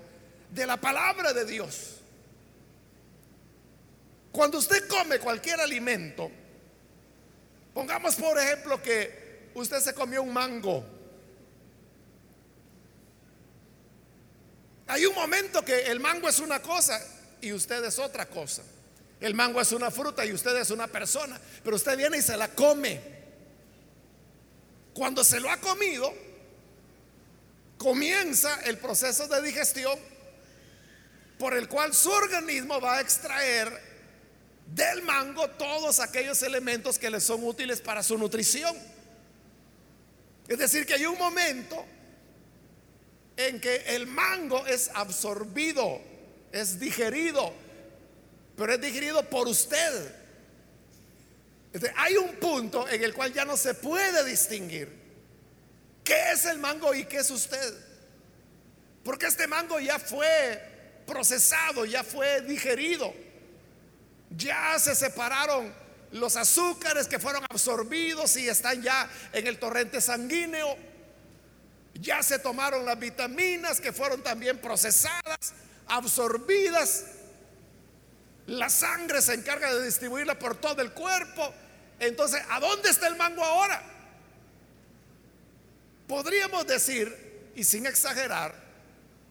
de 0.51 0.67
la 0.67 0.77
palabra 0.77 1.33
de 1.33 1.45
Dios. 1.45 2.02
Cuando 4.33 4.59
usted 4.59 4.89
come 4.89 5.19
cualquier 5.19 5.61
alimento, 5.61 6.31
pongamos 7.75 8.17
por 8.17 8.39
ejemplo 8.39 8.83
que 8.83 9.51
usted 9.55 9.81
se 9.81 9.95
comió 9.95 10.23
un 10.23 10.33
mango 10.33 10.85
Hay 14.93 15.07
un 15.07 15.15
momento 15.15 15.65
que 15.65 15.87
el 15.87 16.01
mango 16.01 16.29
es 16.29 16.39
una 16.39 16.61
cosa 16.61 17.03
y 17.41 17.51
usted 17.55 17.83
es 17.83 17.99
otra 17.99 18.27
cosa. 18.27 18.63
El 19.21 19.35
mango 19.35 19.59
es 19.59 19.73
una 19.73 19.91
fruta 19.91 20.23
y 20.27 20.35
usted 20.35 20.55
es 20.57 20.69
una 20.69 20.87
persona, 20.87 21.41
pero 21.65 21.77
usted 21.77 21.97
viene 21.97 22.19
y 22.19 22.23
se 22.23 22.37
la 22.37 22.49
come. 22.49 23.01
Cuando 24.93 25.25
se 25.25 25.41
lo 25.41 25.51
ha 25.51 25.57
comido, 25.57 26.13
comienza 27.79 28.61
el 28.65 28.77
proceso 28.77 29.27
de 29.29 29.41
digestión 29.41 29.99
por 31.39 31.55
el 31.55 31.69
cual 31.69 31.95
su 31.95 32.11
organismo 32.11 32.79
va 32.79 32.99
a 32.99 33.01
extraer 33.01 33.92
del 34.75 35.03
mango 35.03 35.49
todos 35.51 36.01
aquellos 36.01 36.43
elementos 36.43 36.99
que 36.99 37.11
le 37.11 37.21
son 37.21 37.45
útiles 37.45 37.81
para 37.81 38.03
su 38.03 38.17
nutrición. 38.17 38.77
Es 40.49 40.59
decir, 40.59 40.87
que 40.87 40.95
hay 40.95 41.07
un 41.07 41.19
momento 41.19 41.85
en 43.37 43.61
que 43.61 43.77
el 43.95 44.07
mango 44.07 44.67
es 44.67 44.91
absorbido, 44.95 46.01
es 46.53 46.79
digerido, 46.79 47.53
pero 48.57 48.75
es 48.75 48.81
digerido 48.81 49.29
por 49.29 49.47
usted. 49.47 50.15
hay 51.97 52.17
un 52.17 52.37
punto 52.37 52.89
en 52.89 53.03
el 53.03 53.15
cual 53.15 53.33
ya 53.33 53.45
no 53.45 53.57
se 53.57 53.75
puede 53.75 54.25
distinguir 54.25 54.89
qué 56.05 56.33
es 56.33 56.45
el 56.47 56.59
mango 56.59 56.95
y 56.95 57.05
qué 57.05 57.19
es 57.19 57.31
usted. 57.31 57.75
Porque 59.05 59.27
este 59.27 59.47
mango 59.47 59.81
ya 59.81 59.99
fue 59.99 61.03
procesado, 61.07 61.85
ya 61.85 62.05
fue 62.05 62.41
digerido. 62.43 63.13
Ya 64.37 64.79
se 64.79 64.95
separaron 64.95 65.73
los 66.13 66.37
azúcares 66.37 67.09
que 67.09 67.19
fueron 67.19 67.45
absorbidos 67.51 68.37
y 68.37 68.49
están 68.49 68.83
ya 68.83 69.09
en 69.33 69.47
el 69.47 69.59
torrente 69.59 70.01
sanguíneo. 70.01 70.77
Ya 71.95 72.23
se 72.23 72.39
tomaron 72.39 72.85
las 72.85 72.99
vitaminas 72.99 73.81
que 73.81 73.93
fueron 73.93 74.23
también 74.23 74.59
procesadas, 74.59 75.55
absorbidas. 75.87 77.05
La 78.47 78.69
sangre 78.69 79.23
se 79.23 79.35
encarga 79.35 79.73
de 79.75 79.85
distribuirla 79.85 80.39
por 80.39 80.57
todo 80.57 80.83
el 80.83 80.93
cuerpo. 80.93 81.53
Entonces, 82.01 82.43
¿a 82.51 82.61
dónde 82.61 82.91
está 82.91 83.07
el 83.07 83.17
mango 83.17 83.45
ahora? 83.45 83.83
Podríamos 86.09 86.67
decir, 86.67 87.51
y 87.55 87.65
sin 87.65 87.87
exagerar, 87.87 88.55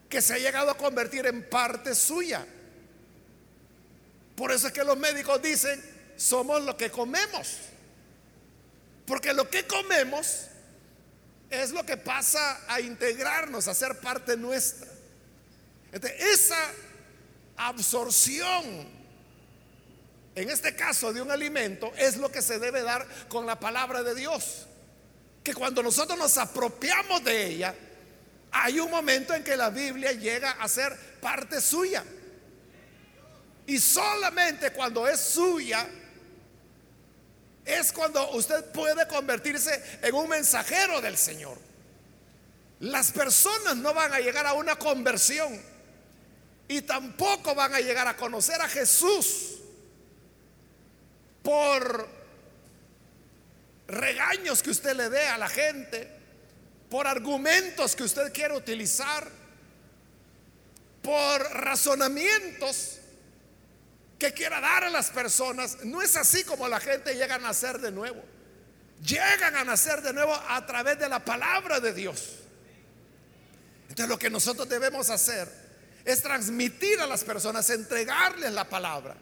que 0.08 0.22
se 0.22 0.34
ha 0.34 0.38
llegado 0.38 0.70
a 0.70 0.76
convertir 0.76 1.26
en 1.26 1.48
parte 1.48 1.94
suya. 1.94 2.46
Por 4.36 4.52
eso 4.52 4.68
es 4.68 4.72
que 4.72 4.84
los 4.84 4.96
médicos 4.96 5.40
dicen, 5.42 5.82
somos 6.16 6.62
lo 6.62 6.76
que 6.76 6.90
comemos. 6.90 7.56
Porque 9.06 9.32
lo 9.32 9.48
que 9.48 9.66
comemos 9.66 10.46
es 11.50 11.70
lo 11.70 11.84
que 11.84 11.96
pasa 11.96 12.60
a 12.68 12.80
integrarnos, 12.80 13.68
a 13.68 13.74
ser 13.74 13.98
parte 14.00 14.36
nuestra. 14.36 14.88
esa 15.92 16.70
absorción, 17.56 18.88
en 20.34 20.50
este 20.50 20.74
caso 20.74 21.12
de 21.12 21.20
un 21.20 21.30
alimento, 21.30 21.92
es 21.96 22.16
lo 22.16 22.32
que 22.32 22.40
se 22.40 22.58
debe 22.58 22.82
dar 22.82 23.06
con 23.28 23.44
la 23.44 23.60
palabra 23.60 24.02
de 24.02 24.14
Dios 24.14 24.66
que 25.42 25.54
cuando 25.54 25.82
nosotros 25.82 26.18
nos 26.18 26.38
apropiamos 26.38 27.24
de 27.24 27.46
ella, 27.46 27.74
hay 28.52 28.78
un 28.78 28.90
momento 28.90 29.34
en 29.34 29.42
que 29.42 29.56
la 29.56 29.70
Biblia 29.70 30.12
llega 30.12 30.52
a 30.52 30.68
ser 30.68 30.96
parte 31.20 31.60
suya. 31.60 32.04
Y 33.72 33.78
solamente 33.78 34.70
cuando 34.70 35.08
es 35.08 35.18
suya, 35.18 35.88
es 37.64 37.90
cuando 37.90 38.32
usted 38.32 38.66
puede 38.66 39.08
convertirse 39.08 39.98
en 40.02 40.14
un 40.14 40.28
mensajero 40.28 41.00
del 41.00 41.16
Señor. 41.16 41.56
Las 42.80 43.12
personas 43.12 43.76
no 43.76 43.94
van 43.94 44.12
a 44.12 44.20
llegar 44.20 44.46
a 44.46 44.52
una 44.52 44.76
conversión 44.76 45.58
y 46.68 46.82
tampoco 46.82 47.54
van 47.54 47.74
a 47.74 47.80
llegar 47.80 48.06
a 48.06 48.14
conocer 48.14 48.60
a 48.60 48.68
Jesús 48.68 49.60
por 51.42 52.06
regaños 53.88 54.62
que 54.62 54.68
usted 54.68 54.94
le 54.94 55.08
dé 55.08 55.28
a 55.28 55.38
la 55.38 55.48
gente, 55.48 56.10
por 56.90 57.06
argumentos 57.06 57.96
que 57.96 58.02
usted 58.02 58.34
quiere 58.34 58.54
utilizar, 58.54 59.26
por 61.00 61.40
razonamientos 61.54 62.98
que 64.22 64.32
quiera 64.32 64.60
dar 64.60 64.84
a 64.84 64.90
las 64.90 65.10
personas. 65.10 65.78
No 65.84 66.00
es 66.00 66.14
así 66.16 66.44
como 66.44 66.68
la 66.68 66.78
gente 66.78 67.14
llega 67.14 67.34
a 67.34 67.38
nacer 67.38 67.80
de 67.80 67.90
nuevo. 67.90 68.22
Llegan 69.04 69.56
a 69.56 69.64
nacer 69.64 70.00
de 70.00 70.12
nuevo 70.12 70.32
a 70.32 70.64
través 70.64 70.96
de 71.00 71.08
la 71.08 71.24
palabra 71.24 71.80
de 71.80 71.92
Dios. 71.92 72.36
Entonces 73.88 74.08
lo 74.08 74.20
que 74.20 74.30
nosotros 74.30 74.68
debemos 74.68 75.10
hacer 75.10 75.48
es 76.04 76.22
transmitir 76.22 77.00
a 77.00 77.06
las 77.06 77.24
personas, 77.24 77.68
entregarles 77.70 78.52
la 78.52 78.68
palabra. 78.68 79.16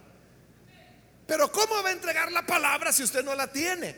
Pero 1.27 1.51
¿cómo 1.51 1.83
va 1.83 1.89
a 1.89 1.93
entregar 1.93 2.31
la 2.31 2.45
palabra 2.45 2.93
si 2.93 3.03
usted 3.03 3.25
no 3.25 3.35
la 3.35 3.51
tiene? 3.51 3.97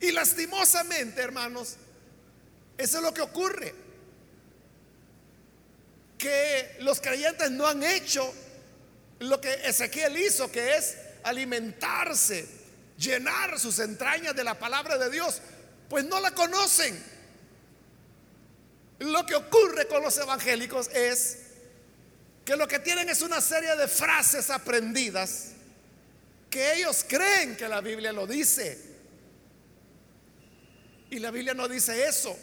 Y 0.00 0.10
lastimosamente, 0.10 1.22
hermanos, 1.22 1.76
eso 2.76 2.96
es 2.96 3.02
lo 3.04 3.14
que 3.14 3.20
ocurre. 3.20 3.74
Que 6.18 6.78
los 6.80 7.00
creyentes 7.00 7.52
no 7.52 7.68
han 7.68 7.84
hecho 7.84 8.34
lo 9.24 9.40
que 9.40 9.52
Ezequiel 9.64 10.16
hizo, 10.16 10.50
que 10.50 10.76
es 10.76 10.96
alimentarse, 11.22 12.46
llenar 12.98 13.58
sus 13.58 13.78
entrañas 13.78 14.34
de 14.34 14.44
la 14.44 14.58
palabra 14.58 14.98
de 14.98 15.10
Dios, 15.10 15.40
pues 15.88 16.04
no 16.04 16.20
la 16.20 16.32
conocen. 16.32 17.02
Lo 19.00 19.26
que 19.26 19.34
ocurre 19.34 19.86
con 19.86 20.02
los 20.02 20.16
evangélicos 20.18 20.88
es 20.88 21.38
que 22.44 22.56
lo 22.56 22.68
que 22.68 22.78
tienen 22.78 23.08
es 23.08 23.22
una 23.22 23.40
serie 23.40 23.74
de 23.76 23.88
frases 23.88 24.50
aprendidas 24.50 25.48
que 26.50 26.74
ellos 26.74 27.04
creen 27.08 27.56
que 27.56 27.68
la 27.68 27.80
Biblia 27.80 28.12
lo 28.12 28.26
dice 28.26 28.78
y 31.10 31.18
la 31.18 31.30
Biblia 31.30 31.54
no 31.54 31.68
dice 31.68 32.06
eso, 32.06 32.36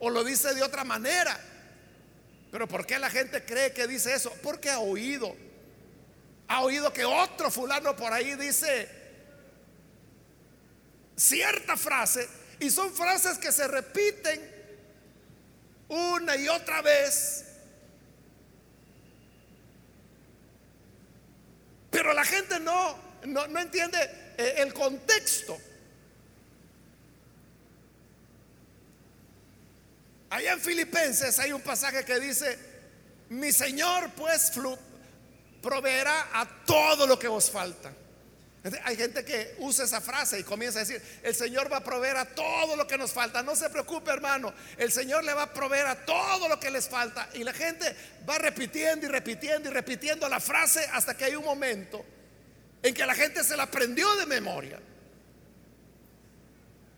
o 0.00 0.10
lo 0.10 0.24
dice 0.24 0.54
de 0.54 0.62
otra 0.62 0.84
manera. 0.84 1.38
Pero 2.50 2.68
¿por 2.68 2.86
qué 2.86 2.98
la 2.98 3.10
gente 3.10 3.44
cree 3.44 3.72
que 3.72 3.88
dice 3.88 4.14
eso? 4.14 4.32
Porque 4.42 4.70
ha 4.70 4.78
oído. 4.78 5.34
Ha 6.48 6.62
oído 6.62 6.92
que 6.92 7.04
otro 7.04 7.50
fulano 7.50 7.96
por 7.96 8.12
ahí 8.12 8.34
dice 8.36 8.88
cierta 11.16 11.76
frase 11.76 12.28
y 12.58 12.70
son 12.70 12.92
frases 12.92 13.38
que 13.38 13.52
se 13.52 13.66
repiten 13.68 14.40
una 15.88 16.36
y 16.36 16.48
otra 16.48 16.82
vez. 16.82 17.44
Pero 21.90 22.12
la 22.12 22.24
gente 22.24 22.58
no, 22.58 22.98
no, 23.26 23.46
no 23.46 23.60
entiende 23.60 23.98
eh, 24.36 24.54
el 24.58 24.74
contexto. 24.74 25.56
Allá 30.30 30.54
en 30.54 30.60
Filipenses 30.60 31.38
hay 31.38 31.52
un 31.52 31.60
pasaje 31.60 32.04
que 32.04 32.18
dice, 32.18 32.58
mi 33.28 33.52
Señor 33.52 34.10
pues 34.16 34.50
proveerá 35.64 36.28
a 36.32 36.46
todo 36.64 37.06
lo 37.06 37.18
que 37.18 37.28
os 37.28 37.50
falta. 37.50 37.92
Hay 38.84 38.96
gente 38.96 39.24
que 39.24 39.56
usa 39.58 39.84
esa 39.84 40.00
frase 40.00 40.38
y 40.38 40.42
comienza 40.42 40.78
a 40.78 40.84
decir, 40.84 41.02
el 41.22 41.34
Señor 41.34 41.70
va 41.70 41.78
a 41.78 41.84
proveer 41.84 42.16
a 42.16 42.24
todo 42.24 42.76
lo 42.76 42.86
que 42.86 42.96
nos 42.96 43.12
falta. 43.12 43.42
No 43.42 43.56
se 43.56 43.70
preocupe 43.70 44.10
hermano, 44.10 44.52
el 44.78 44.92
Señor 44.92 45.24
le 45.24 45.34
va 45.34 45.44
a 45.44 45.52
proveer 45.52 45.86
a 45.86 46.04
todo 46.04 46.48
lo 46.48 46.60
que 46.60 46.70
les 46.70 46.88
falta. 46.88 47.28
Y 47.34 47.44
la 47.44 47.52
gente 47.52 47.94
va 48.28 48.38
repitiendo 48.38 49.06
y 49.06 49.08
repitiendo 49.08 49.68
y 49.68 49.72
repitiendo 49.72 50.28
la 50.28 50.40
frase 50.40 50.88
hasta 50.92 51.16
que 51.16 51.24
hay 51.24 51.34
un 51.34 51.44
momento 51.44 52.04
en 52.82 52.94
que 52.94 53.06
la 53.06 53.14
gente 53.14 53.42
se 53.44 53.56
la 53.56 53.64
aprendió 53.64 54.14
de 54.16 54.26
memoria. 54.26 54.80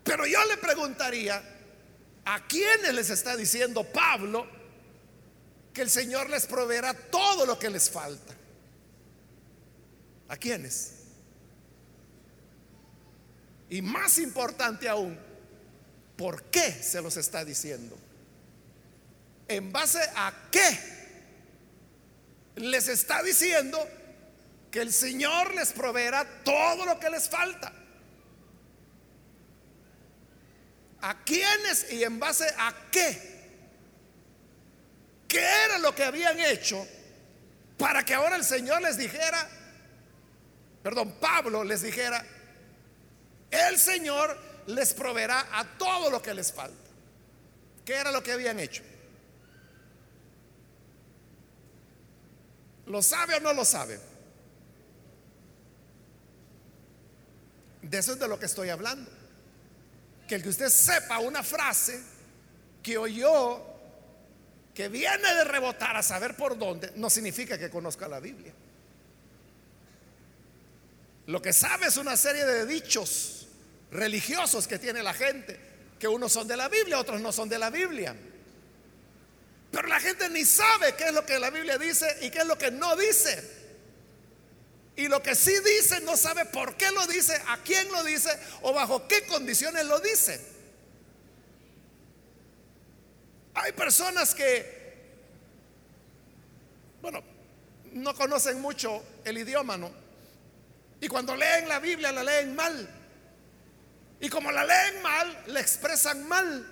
Pero 0.04 0.26
yo 0.26 0.44
le 0.44 0.56
preguntaría, 0.58 1.42
¿A 2.26 2.44
quiénes 2.44 2.92
les 2.92 3.10
está 3.10 3.36
diciendo 3.36 3.84
Pablo 3.84 4.46
que 5.72 5.82
el 5.82 5.90
Señor 5.90 6.28
les 6.28 6.46
proveerá 6.46 6.92
todo 6.92 7.46
lo 7.46 7.56
que 7.56 7.70
les 7.70 7.88
falta? 7.88 8.34
¿A 10.28 10.36
quiénes? 10.36 10.92
Y 13.68 13.82
más 13.82 14.18
importante 14.18 14.88
aún, 14.88 15.18
¿por 16.16 16.44
qué 16.44 16.72
se 16.72 17.00
los 17.00 17.16
está 17.16 17.44
diciendo? 17.44 17.96
¿En 19.48 19.72
base 19.72 20.00
a 20.14 20.32
qué 20.50 20.78
les 22.56 22.88
está 22.88 23.22
diciendo 23.22 23.78
que 24.70 24.80
el 24.80 24.92
Señor 24.92 25.54
les 25.54 25.72
proveerá 25.72 26.26
todo 26.44 26.84
lo 26.84 26.98
que 26.98 27.10
les 27.10 27.28
falta? 27.28 27.72
¿A 31.02 31.22
quiénes 31.24 31.92
y 31.92 32.02
en 32.02 32.18
base 32.18 32.46
a 32.58 32.74
qué? 32.90 33.36
¿Qué 35.28 35.44
era 35.66 35.78
lo 35.78 35.94
que 35.94 36.04
habían 36.04 36.38
hecho 36.40 36.86
para 37.78 38.04
que 38.04 38.14
ahora 38.14 38.36
el 38.36 38.44
Señor 38.44 38.82
les 38.82 38.96
dijera, 38.96 39.48
perdón, 40.86 41.16
Pablo 41.18 41.64
les 41.64 41.82
dijera, 41.82 42.24
el 43.50 43.76
Señor 43.76 44.38
les 44.68 44.94
proveerá 44.94 45.48
a 45.58 45.76
todo 45.76 46.10
lo 46.10 46.22
que 46.22 46.32
les 46.32 46.52
falta? 46.52 46.90
¿Qué 47.84 47.96
era 47.96 48.12
lo 48.12 48.22
que 48.22 48.30
habían 48.30 48.60
hecho? 48.60 48.84
¿Lo 52.86 53.02
sabe 53.02 53.34
o 53.34 53.40
no 53.40 53.52
lo 53.52 53.64
sabe? 53.64 53.98
De 57.82 57.98
eso 57.98 58.12
es 58.12 58.20
de 58.20 58.28
lo 58.28 58.38
que 58.38 58.46
estoy 58.46 58.68
hablando 58.68 59.10
que 60.28 60.36
el 60.36 60.42
que 60.44 60.50
usted 60.50 60.68
sepa 60.68 61.18
una 61.18 61.42
frase 61.42 62.00
que 62.80 62.96
oyó 62.96 63.60
que 64.72 64.88
viene 64.88 65.34
de 65.34 65.42
rebotar 65.42 65.96
a 65.96 66.02
saber 66.04 66.36
por 66.36 66.56
dónde, 66.56 66.92
no 66.94 67.10
significa 67.10 67.58
que 67.58 67.70
conozca 67.70 68.06
la 68.06 68.20
Biblia. 68.20 68.54
Lo 71.26 71.42
que 71.42 71.52
sabe 71.52 71.86
es 71.86 71.96
una 71.96 72.16
serie 72.16 72.44
de 72.44 72.66
dichos 72.66 73.48
religiosos 73.90 74.68
que 74.68 74.78
tiene 74.78 75.02
la 75.02 75.12
gente, 75.12 75.58
que 75.98 76.06
unos 76.06 76.32
son 76.32 76.46
de 76.46 76.56
la 76.56 76.68
Biblia, 76.68 77.00
otros 77.00 77.20
no 77.20 77.32
son 77.32 77.48
de 77.48 77.58
la 77.58 77.70
Biblia. 77.70 78.14
Pero 79.72 79.88
la 79.88 79.98
gente 79.98 80.28
ni 80.30 80.44
sabe 80.44 80.94
qué 80.94 81.04
es 81.06 81.12
lo 81.12 81.26
que 81.26 81.38
la 81.38 81.50
Biblia 81.50 81.78
dice 81.78 82.06
y 82.22 82.30
qué 82.30 82.38
es 82.38 82.46
lo 82.46 82.56
que 82.56 82.70
no 82.70 82.94
dice. 82.96 83.56
Y 84.94 85.08
lo 85.08 85.22
que 85.22 85.34
sí 85.34 85.52
dice 85.64 86.00
no 86.00 86.16
sabe 86.16 86.46
por 86.46 86.76
qué 86.76 86.90
lo 86.92 87.06
dice, 87.06 87.34
a 87.48 87.58
quién 87.58 87.90
lo 87.90 88.02
dice 88.04 88.30
o 88.62 88.72
bajo 88.72 89.06
qué 89.08 89.26
condiciones 89.26 89.84
lo 89.84 89.98
dice. 90.00 90.40
Hay 93.54 93.72
personas 93.72 94.34
que, 94.34 94.94
bueno, 97.02 97.22
no 97.92 98.14
conocen 98.14 98.60
mucho 98.60 99.02
el 99.24 99.38
idioma, 99.38 99.76
¿no? 99.76 100.05
Y 101.06 101.08
cuando 101.08 101.36
leen 101.36 101.68
la 101.68 101.78
Biblia 101.78 102.10
la 102.10 102.24
leen 102.24 102.56
mal. 102.56 102.90
Y 104.20 104.28
como 104.28 104.50
la 104.50 104.64
leen 104.64 105.00
mal, 105.02 105.44
la 105.46 105.60
expresan 105.60 106.26
mal. 106.26 106.66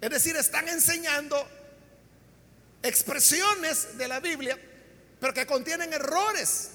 Es 0.00 0.08
decir, 0.08 0.36
están 0.36 0.68
enseñando 0.68 1.50
expresiones 2.80 3.98
de 3.98 4.06
la 4.06 4.20
Biblia, 4.20 4.56
pero 5.18 5.34
que 5.34 5.46
contienen 5.46 5.92
errores. 5.92 6.70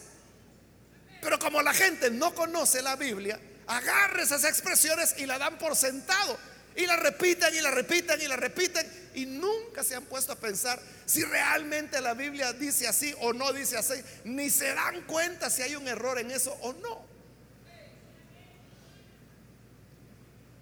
Pero 1.21 1.39
como 1.39 1.61
la 1.61 1.73
gente 1.73 2.11
no 2.11 2.35
conoce 2.35 2.81
la 2.81 2.97
Biblia, 2.97 3.39
agarra 3.65 4.23
esas 4.23 4.43
expresiones 4.43 5.15
y 5.17 5.27
la 5.27 5.37
dan 5.37 5.57
por 5.57 5.77
sentado. 5.77 6.37
Y 6.75 6.87
la 6.87 6.97
repiten 6.97 7.55
y 7.55 7.61
la 7.61 7.71
repiten 7.71 8.21
y 8.21 8.27
la 8.27 8.35
repiten. 8.35 8.85
Y 9.13 9.25
nunca 9.25 9.83
se 9.83 9.95
han 9.95 10.05
puesto 10.05 10.33
a 10.33 10.35
pensar 10.35 10.79
si 11.05 11.23
realmente 11.23 11.99
la 12.01 12.13
Biblia 12.13 12.53
dice 12.53 12.87
así 12.87 13.13
o 13.21 13.33
no 13.33 13.51
dice 13.53 13.77
así. 13.77 13.95
Ni 14.23 14.49
se 14.49 14.73
dan 14.73 15.01
cuenta 15.05 15.49
si 15.49 15.61
hay 15.61 15.75
un 15.75 15.87
error 15.87 16.19
en 16.19 16.31
eso 16.31 16.51
o 16.61 16.73
no. 16.73 17.05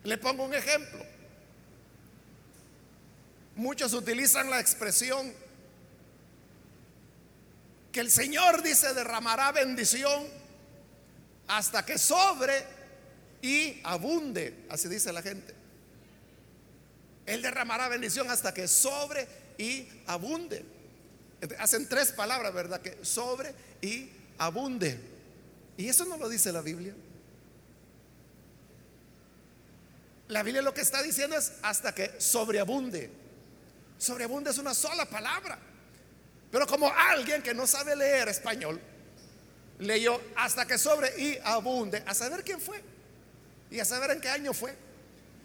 Le 0.03 0.17
pongo 0.17 0.45
un 0.45 0.53
ejemplo. 0.53 1.05
Muchos 3.55 3.93
utilizan 3.93 4.49
la 4.49 4.59
expresión 4.59 5.33
que 7.91 7.99
el 7.99 8.11
Señor 8.11 8.61
dice 8.61 8.93
derramará 8.93 9.51
bendición 9.51 10.27
hasta 11.47 11.83
que 11.83 11.97
sobre 11.97 12.63
y 13.41 13.81
abunde. 13.83 14.65
Así 14.69 14.87
dice 14.87 15.11
la 15.11 15.21
gente. 15.21 15.56
Él 17.27 17.41
derramará 17.41 17.89
bendición 17.89 18.29
hasta 18.31 18.53
que 18.53 18.67
sobre 18.67 19.27
y 19.57 19.87
abunde. 20.07 20.65
Hacen 21.59 21.87
tres 21.87 22.13
palabras, 22.13 22.53
¿verdad? 22.53 22.81
Que 22.81 22.97
sobre 23.03 23.53
y 23.81 24.09
abunde. 24.39 24.99
Y 25.77 25.89
eso 25.89 26.05
no 26.05 26.17
lo 26.17 26.29
dice 26.29 26.51
la 26.51 26.61
Biblia. 26.61 26.95
La 30.29 30.41
Biblia 30.41 30.61
lo 30.61 30.73
que 30.73 30.81
está 30.81 31.03
diciendo 31.03 31.37
es 31.37 31.53
hasta 31.61 31.93
que 31.93 32.19
sobreabunde. 32.19 33.11
Sobreabunde 33.99 34.51
es 34.51 34.57
una 34.57 34.73
sola 34.73 35.05
palabra. 35.05 35.59
Pero 36.49 36.65
como 36.65 36.91
alguien 36.91 37.43
que 37.43 37.53
no 37.53 37.67
sabe 37.67 37.95
leer 37.95 38.29
español, 38.29 38.79
leyó 39.79 40.19
hasta 40.35 40.65
que 40.65 40.77
sobre 40.77 41.21
y 41.21 41.37
abunde, 41.43 42.03
a 42.05 42.13
saber 42.13 42.43
quién 42.43 42.61
fue 42.61 42.81
y 43.69 43.79
a 43.79 43.85
saber 43.85 44.11
en 44.11 44.21
qué 44.21 44.29
año 44.29 44.53
fue. 44.53 44.73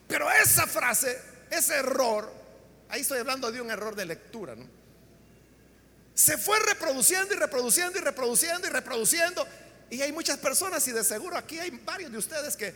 Pero 0.07 0.31
esa 0.31 0.67
frase, 0.67 1.32
ese 1.53 1.75
error, 1.75 2.33
ahí 2.89 3.03
estoy 3.03 3.19
hablando 3.19 3.53
de 3.53 3.61
un 3.61 3.71
error 3.71 3.95
de 3.95 4.07
lectura, 4.07 4.55
¿no? 4.57 4.67
Se 6.15 6.37
fue 6.39 6.59
reproduciendo 6.61 7.35
y 7.35 7.39
reproduciendo 7.39 7.99
y 7.99 8.03
reproduciendo 8.03 8.67
y 8.67 8.71
reproduciendo. 8.71 9.47
Y 9.91 10.01
hay 10.03 10.13
muchas 10.13 10.39
personas, 10.39 10.87
y 10.89 10.93
de 10.93 11.05
seguro 11.05 11.37
aquí 11.37 11.59
hay 11.59 11.71
varios 11.71 12.11
de 12.13 12.19
ustedes 12.19 12.57
que 12.57 12.75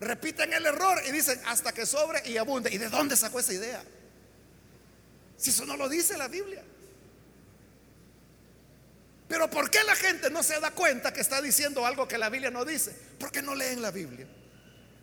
repiten 0.00 0.52
el 0.52 0.66
error 0.66 1.00
y 1.06 1.12
dicen 1.12 1.40
hasta 1.46 1.72
que 1.72 1.86
sobre 1.86 2.26
y 2.28 2.36
abunde. 2.36 2.70
¿Y 2.72 2.78
de 2.78 2.88
dónde 2.88 3.16
sacó 3.16 3.40
esa 3.40 3.52
idea? 3.52 3.82
Si 5.36 5.50
eso 5.50 5.64
no 5.66 5.76
lo 5.76 5.88
dice 5.88 6.16
la 6.16 6.28
Biblia. 6.28 6.62
Pero 9.28 9.48
¿por 9.48 9.70
qué 9.70 9.82
la 9.84 9.96
gente 9.96 10.30
no 10.30 10.42
se 10.42 10.60
da 10.60 10.70
cuenta 10.70 11.12
que 11.12 11.20
está 11.20 11.40
diciendo 11.40 11.86
algo 11.86 12.06
que 12.06 12.18
la 12.18 12.28
Biblia 12.28 12.50
no 12.50 12.64
dice? 12.64 12.94
Porque 13.18 13.40
no 13.40 13.54
leen 13.54 13.80
la 13.80 13.90
Biblia. 13.90 14.26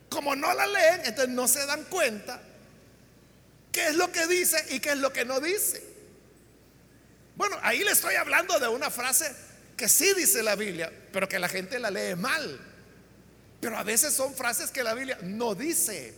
Como 0.10 0.36
no 0.36 0.54
la 0.54 0.68
leen, 0.68 1.02
entonces 1.06 1.30
no 1.30 1.48
se 1.48 1.66
dan 1.66 1.84
cuenta 1.86 2.42
qué 3.72 3.88
es 3.88 3.96
lo 3.96 4.12
que 4.12 4.28
dice 4.28 4.64
y 4.70 4.80
qué 4.80 4.90
es 4.92 4.98
lo 4.98 5.12
que 5.14 5.26
no 5.26 5.40
dice. 5.40 5.84
Bueno, 7.36 7.58
ahí 7.62 7.80
le 7.80 7.92
estoy 7.92 8.16
hablando 8.16 8.60
de 8.60 8.68
una 8.68 8.90
frase 8.90 9.34
que 9.78 9.90
sí 9.90 10.14
dice 10.16 10.44
la 10.44 10.56
Biblia, 10.56 10.92
pero 11.12 11.28
que 11.28 11.40
la 11.40 11.50
gente 11.50 11.80
la 11.80 11.90
lee 11.90 12.16
mal. 12.16 12.60
Pero 13.60 13.78
a 13.78 13.84
veces 13.84 14.14
son 14.14 14.34
frases 14.36 14.72
que 14.72 14.84
la 14.84 14.94
Biblia 14.94 15.18
no 15.24 15.56
dice. 15.56 16.14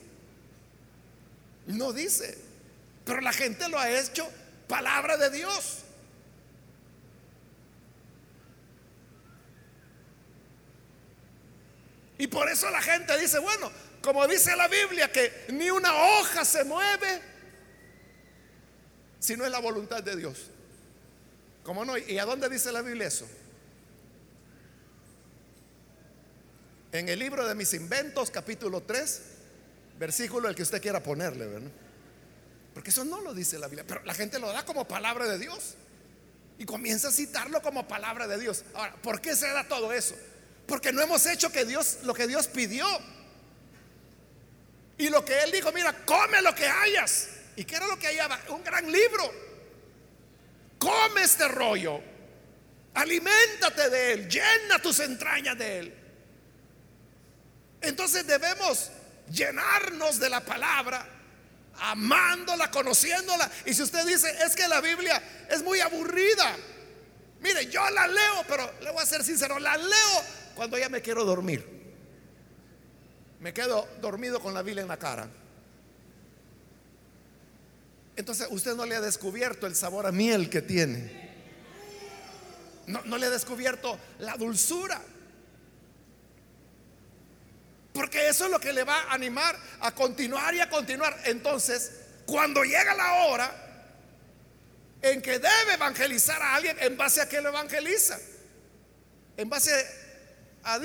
No 1.68 1.94
dice. 1.94 2.38
Pero 3.06 3.22
la 3.22 3.34
gente 3.34 3.68
lo 3.70 3.80
ha 3.80 3.90
hecho 3.90 4.30
palabra 4.68 5.18
de 5.18 5.30
Dios. 5.30 5.80
Y 12.18 12.28
por 12.28 12.50
eso 12.50 12.70
la 12.70 12.82
gente 12.82 13.18
dice, 13.18 13.40
bueno, 13.40 13.72
como 14.02 14.28
dice 14.28 14.56
la 14.56 14.68
Biblia, 14.68 15.12
que 15.12 15.46
ni 15.50 15.70
una 15.70 15.94
hoja 15.94 16.46
se 16.46 16.64
mueve 16.64 17.33
si 19.24 19.38
no 19.38 19.46
es 19.46 19.52
la 19.52 19.60
voluntad 19.60 20.04
de 20.04 20.18
Dios. 20.18 20.38
¿Cómo 21.64 21.86
no? 21.86 21.98
¿Y 21.98 22.20
a 22.20 22.26
dónde 22.26 22.50
dice 22.50 22.74
la 22.74 22.82
Biblia 22.82 23.08
eso? 23.08 23.26
En 26.92 27.08
el 27.08 27.20
libro 27.20 27.48
de 27.48 27.56
mis 27.56 27.74
inventos, 27.74 28.30
capítulo 28.30 28.82
3, 28.82 29.22
versículo 29.98 30.50
el 30.50 30.56
que 30.56 30.64
usted 30.64 30.82
quiera 30.82 31.02
ponerle, 31.02 31.48
¿verdad? 31.48 31.72
Porque 32.74 32.90
eso 32.90 33.06
no 33.06 33.22
lo 33.22 33.34
dice 33.34 33.58
la 33.58 33.68
Biblia, 33.68 33.86
pero 33.88 34.04
la 34.04 34.14
gente 34.14 34.40
lo 34.40 34.52
da 34.52 34.66
como 34.66 34.86
palabra 34.90 35.26
de 35.30 35.40
Dios. 35.40 35.76
Y 36.60 36.66
comienza 36.66 37.08
a 37.08 37.12
citarlo 37.12 37.62
como 37.62 37.88
palabra 37.88 38.28
de 38.28 38.38
Dios. 38.38 38.66
Ahora, 38.74 38.94
¿por 39.02 39.22
qué 39.22 39.38
se 39.38 39.48
da 39.48 39.66
todo 39.70 39.94
eso? 39.94 40.16
Porque 40.68 40.92
no 40.92 41.02
hemos 41.02 41.26
hecho 41.28 41.50
que 41.50 41.64
Dios 41.64 42.00
lo 42.04 42.14
que 42.14 42.28
Dios 42.28 42.48
pidió. 42.48 42.86
Y 44.98 45.08
lo 45.08 45.24
que 45.24 45.44
él 45.44 45.52
dijo, 45.54 45.72
mira, 45.72 45.96
come 46.06 46.42
lo 46.42 46.54
que 46.54 46.68
hayas. 46.68 47.30
¿Y 47.56 47.66
qué 47.66 47.76
era 47.76 47.88
lo 47.88 47.98
que 47.98 48.08
hallaba? 48.08 48.40
Un 48.50 48.64
gran 48.64 48.92
libro. 48.92 49.32
Come 50.80 51.22
este 51.24 51.48
rollo. 51.48 52.02
Aliméntate 52.94 53.90
de 53.90 54.14
él. 54.14 54.30
Llena 54.30 54.80
tus 54.82 55.00
entrañas 55.00 55.58
de 55.58 55.80
él. 55.80 55.94
Entonces 57.82 58.26
debemos 58.26 58.92
llenarnos 59.30 60.20
de 60.20 60.30
la 60.30 60.40
palabra, 60.42 61.06
amándola, 61.80 62.72
conociéndola. 62.72 63.50
Y 63.66 63.74
si 63.74 63.84
usted 63.84 64.06
dice, 64.06 64.30
es 64.44 64.56
que 64.56 64.68
la 64.68 64.82
Biblia 64.82 65.22
es 65.50 65.62
muy 65.64 65.80
aburrida. 65.80 66.56
Mire, 67.42 67.66
yo 67.68 67.88
la 67.90 68.08
leo, 68.08 68.44
pero 68.48 68.72
le 68.82 68.92
voy 68.92 69.04
a 69.04 69.06
ser 69.06 69.24
sincero, 69.24 69.60
la 69.60 69.76
leo 69.76 70.24
cuando 70.56 70.78
ya 70.78 70.88
me 70.88 71.02
quiero 71.02 71.26
dormir. 71.26 71.68
Me 73.40 73.54
quedo 73.54 73.88
dormido 74.00 74.40
con 74.40 74.54
la 74.54 74.62
Biblia 74.62 74.84
en 74.84 74.88
la 74.88 74.98
cara. 74.98 75.28
Entonces 78.16 78.48
usted 78.52 78.76
no 78.76 78.86
le 78.86 78.96
ha 78.96 79.02
descubierto 79.02 79.68
el 79.68 79.76
sabor 79.76 80.06
a 80.06 80.12
miel 80.12 80.50
que 80.50 80.62
tiene. 80.62 81.24
No, 82.88 83.02
no 83.06 83.18
le 83.18 83.28
ha 83.28 83.30
descubierto 83.30 83.98
la 84.20 84.36
dulzura. 84.36 85.02
Porque 87.94 88.28
eso 88.28 88.46
es 88.46 88.52
lo 88.52 88.60
que 88.60 88.74
le 88.74 88.84
va 88.84 89.04
a 89.04 89.14
animar 89.14 89.58
a 89.80 89.94
continuar 89.94 90.54
y 90.56 90.60
a 90.60 90.70
continuar. 90.70 91.16
Entonces, 91.26 91.92
cuando 92.26 92.64
llega 92.64 92.94
la 92.96 93.14
hora 93.26 93.64
en 95.02 95.22
que 95.22 95.34
debe 95.34 95.74
evangelizar 95.74 96.42
a 96.42 96.56
alguien, 96.56 96.78
¿en 96.80 96.98
base 96.98 97.22
a 97.22 97.30
qué 97.30 97.42
lo 97.42 97.50
evangeliza? 97.50 98.18
En 99.38 99.50
base 99.50 99.72
a, 100.64 100.80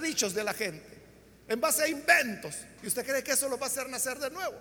dichos 0.00 0.34
de 0.34 0.44
la 0.44 0.54
gente, 0.54 0.84
en 1.48 1.60
base 1.60 1.82
a 1.82 1.88
inventos. 1.88 2.54
¿Y 2.82 2.86
usted 2.86 3.04
cree 3.04 3.24
que 3.24 3.32
eso 3.32 3.48
lo 3.48 3.58
va 3.58 3.66
a 3.66 3.70
hacer 3.70 3.88
nacer 3.88 4.18
de 4.18 4.30
nuevo? 4.30 4.54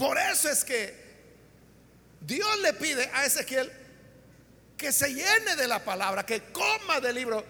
Por 0.00 0.16
eso 0.16 0.48
es 0.48 0.64
que 0.64 0.94
Dios 2.22 2.58
le 2.60 2.72
pide 2.72 3.10
a 3.12 3.26
Ezequiel 3.26 3.70
que 4.74 4.92
se 4.92 5.12
llene 5.12 5.56
de 5.56 5.68
la 5.68 5.84
palabra, 5.84 6.24
que 6.24 6.44
coma 6.44 7.00
del 7.00 7.16
libro. 7.16 7.44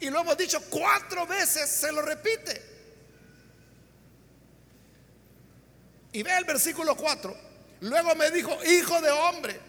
Y 0.00 0.08
lo 0.08 0.20
hemos 0.20 0.38
dicho 0.38 0.58
cuatro 0.70 1.26
veces, 1.26 1.68
se 1.68 1.92
lo 1.92 2.00
repite. 2.00 2.62
Y 6.12 6.22
ve 6.22 6.34
el 6.38 6.46
versículo 6.46 6.96
4. 6.96 7.36
Luego 7.80 8.14
me 8.14 8.30
dijo, 8.30 8.56
hijo 8.64 8.98
de 9.02 9.10
hombre, 9.10 9.60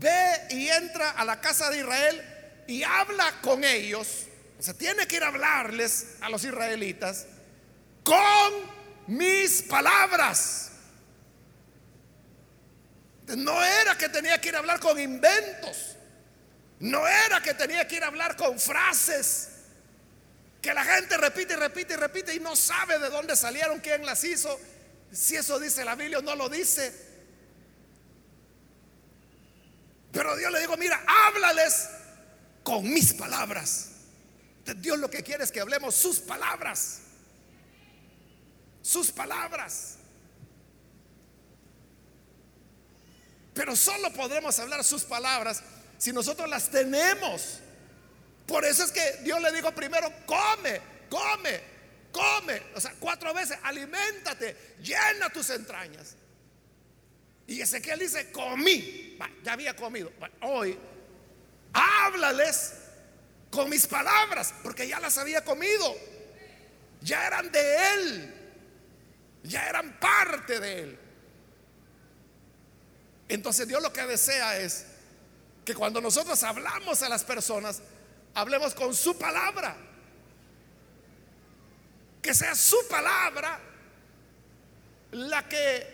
ve 0.00 0.48
y 0.50 0.66
entra 0.66 1.12
a 1.12 1.24
la 1.24 1.40
casa 1.40 1.70
de 1.70 1.78
Israel 1.78 2.64
y 2.66 2.82
habla 2.82 3.40
con 3.40 3.62
ellos. 3.62 4.24
O 4.58 4.62
sea, 4.64 4.74
tiene 4.74 5.06
que 5.06 5.14
ir 5.14 5.22
a 5.22 5.28
hablarles 5.28 6.16
a 6.22 6.28
los 6.28 6.42
israelitas 6.42 7.26
con 8.02 8.52
mis 9.06 9.62
palabras. 9.62 10.72
No 13.26 13.62
era 13.64 13.96
que 13.96 14.08
tenía 14.08 14.40
que 14.40 14.48
ir 14.48 14.56
a 14.56 14.58
hablar 14.58 14.80
con 14.80 14.98
inventos. 14.98 15.96
No 16.80 17.06
era 17.06 17.40
que 17.40 17.54
tenía 17.54 17.86
que 17.86 17.96
ir 17.96 18.04
a 18.04 18.08
hablar 18.08 18.36
con 18.36 18.58
frases 18.58 19.48
que 20.64 20.72
la 20.72 20.82
gente 20.82 21.18
repite 21.18 21.52
y 21.52 21.56
repite 21.56 21.92
y 21.92 21.96
repite 21.96 22.34
y 22.34 22.40
no 22.40 22.56
sabe 22.56 22.98
de 22.98 23.10
dónde 23.10 23.36
salieron, 23.36 23.80
quién 23.80 24.04
las 24.06 24.24
hizo, 24.24 24.58
si 25.12 25.36
eso 25.36 25.60
dice 25.60 25.84
la 25.84 25.94
Biblia 25.94 26.20
o 26.20 26.22
no 26.22 26.34
lo 26.34 26.48
dice. 26.48 26.90
Pero 30.10 30.34
Dios 30.36 30.50
le 30.50 30.60
dijo, 30.60 30.74
mira, 30.78 31.02
háblales 31.06 31.90
con 32.62 32.82
mis 32.82 33.12
palabras. 33.12 33.90
Dios 34.76 34.98
lo 34.98 35.10
que 35.10 35.22
quiere 35.22 35.44
es 35.44 35.52
que 35.52 35.60
hablemos 35.60 35.94
sus 35.94 36.20
palabras. 36.20 37.00
Sus 38.80 39.10
palabras. 39.10 39.96
Pero 43.54 43.76
solo 43.76 44.12
podremos 44.12 44.58
hablar 44.58 44.82
sus 44.82 45.04
palabras 45.04 45.62
si 45.96 46.12
nosotros 46.12 46.48
las 46.48 46.68
tenemos. 46.68 47.60
Por 48.46 48.64
eso 48.64 48.84
es 48.84 48.92
que 48.92 49.20
Dios 49.22 49.40
le 49.40 49.52
dijo 49.52 49.72
primero, 49.72 50.12
come, 50.26 50.80
come, 51.08 51.60
come. 52.12 52.62
O 52.74 52.80
sea, 52.80 52.94
cuatro 52.98 53.32
veces, 53.32 53.56
aliméntate, 53.62 54.74
llena 54.82 55.30
tus 55.30 55.48
entrañas. 55.50 56.16
Y 57.46 57.60
Ezequiel 57.60 58.00
dice, 58.00 58.32
comí. 58.32 59.16
ya 59.42 59.52
había 59.52 59.76
comido. 59.76 60.10
hoy, 60.42 60.76
háblales 61.72 62.74
con 63.50 63.70
mis 63.70 63.86
palabras, 63.86 64.52
porque 64.62 64.88
ya 64.88 64.98
las 64.98 65.16
había 65.16 65.44
comido. 65.44 65.94
Ya 67.00 67.26
eran 67.26 67.52
de 67.52 67.94
él. 67.94 68.34
Ya 69.44 69.68
eran 69.68 69.98
parte 70.00 70.58
de 70.58 70.80
él. 70.80 70.98
Entonces 73.34 73.66
Dios 73.66 73.82
lo 73.82 73.92
que 73.92 74.02
desea 74.02 74.58
es 74.58 74.86
que 75.64 75.74
cuando 75.74 76.00
nosotros 76.00 76.40
hablamos 76.44 77.02
a 77.02 77.08
las 77.08 77.24
personas, 77.24 77.82
hablemos 78.32 78.74
con 78.74 78.94
su 78.94 79.18
palabra. 79.18 79.76
Que 82.22 82.32
sea 82.32 82.54
su 82.54 82.76
palabra 82.88 83.60
la 85.10 85.48
que 85.48 85.86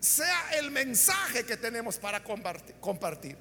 sea 0.00 0.58
el 0.58 0.70
mensaje 0.70 1.44
que 1.44 1.58
tenemos 1.58 1.98
para 1.98 2.24
compartir. 2.24 3.36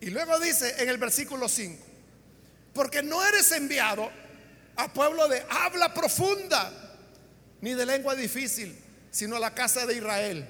Y 0.00 0.10
luego 0.10 0.38
dice 0.38 0.82
en 0.82 0.90
el 0.90 0.98
versículo 0.98 1.48
5, 1.48 1.84
porque 2.74 3.02
no 3.02 3.24
eres 3.26 3.50
enviado 3.52 4.10
a 4.76 4.92
pueblo 4.92 5.26
de 5.26 5.44
habla 5.50 5.92
profunda, 5.92 6.87
ni 7.60 7.74
de 7.74 7.86
lengua 7.86 8.14
difícil, 8.14 8.76
sino 9.10 9.36
a 9.36 9.40
la 9.40 9.54
casa 9.54 9.86
de 9.86 9.96
Israel. 9.96 10.48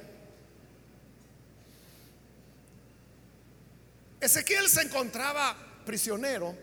Ezequiel 4.21 4.69
se 4.69 4.83
encontraba 4.83 5.57
prisionero 5.87 6.55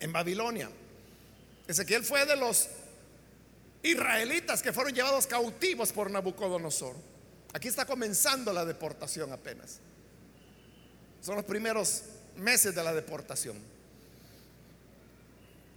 en 0.00 0.12
Babilonia. 0.12 0.68
Ezequiel 1.66 2.04
fue 2.04 2.26
de 2.26 2.36
los 2.36 2.68
israelitas 3.82 4.62
que 4.62 4.72
fueron 4.72 4.94
llevados 4.94 5.26
cautivos 5.26 5.92
por 5.92 6.10
Nabucodonosor. 6.10 6.96
Aquí 7.52 7.68
está 7.68 7.86
comenzando 7.86 8.52
la 8.52 8.64
deportación 8.64 9.32
apenas. 9.32 9.78
Son 11.20 11.36
los 11.36 11.44
primeros 11.44 12.02
meses 12.36 12.74
de 12.74 12.82
la 12.82 12.92
deportación. 12.92 13.56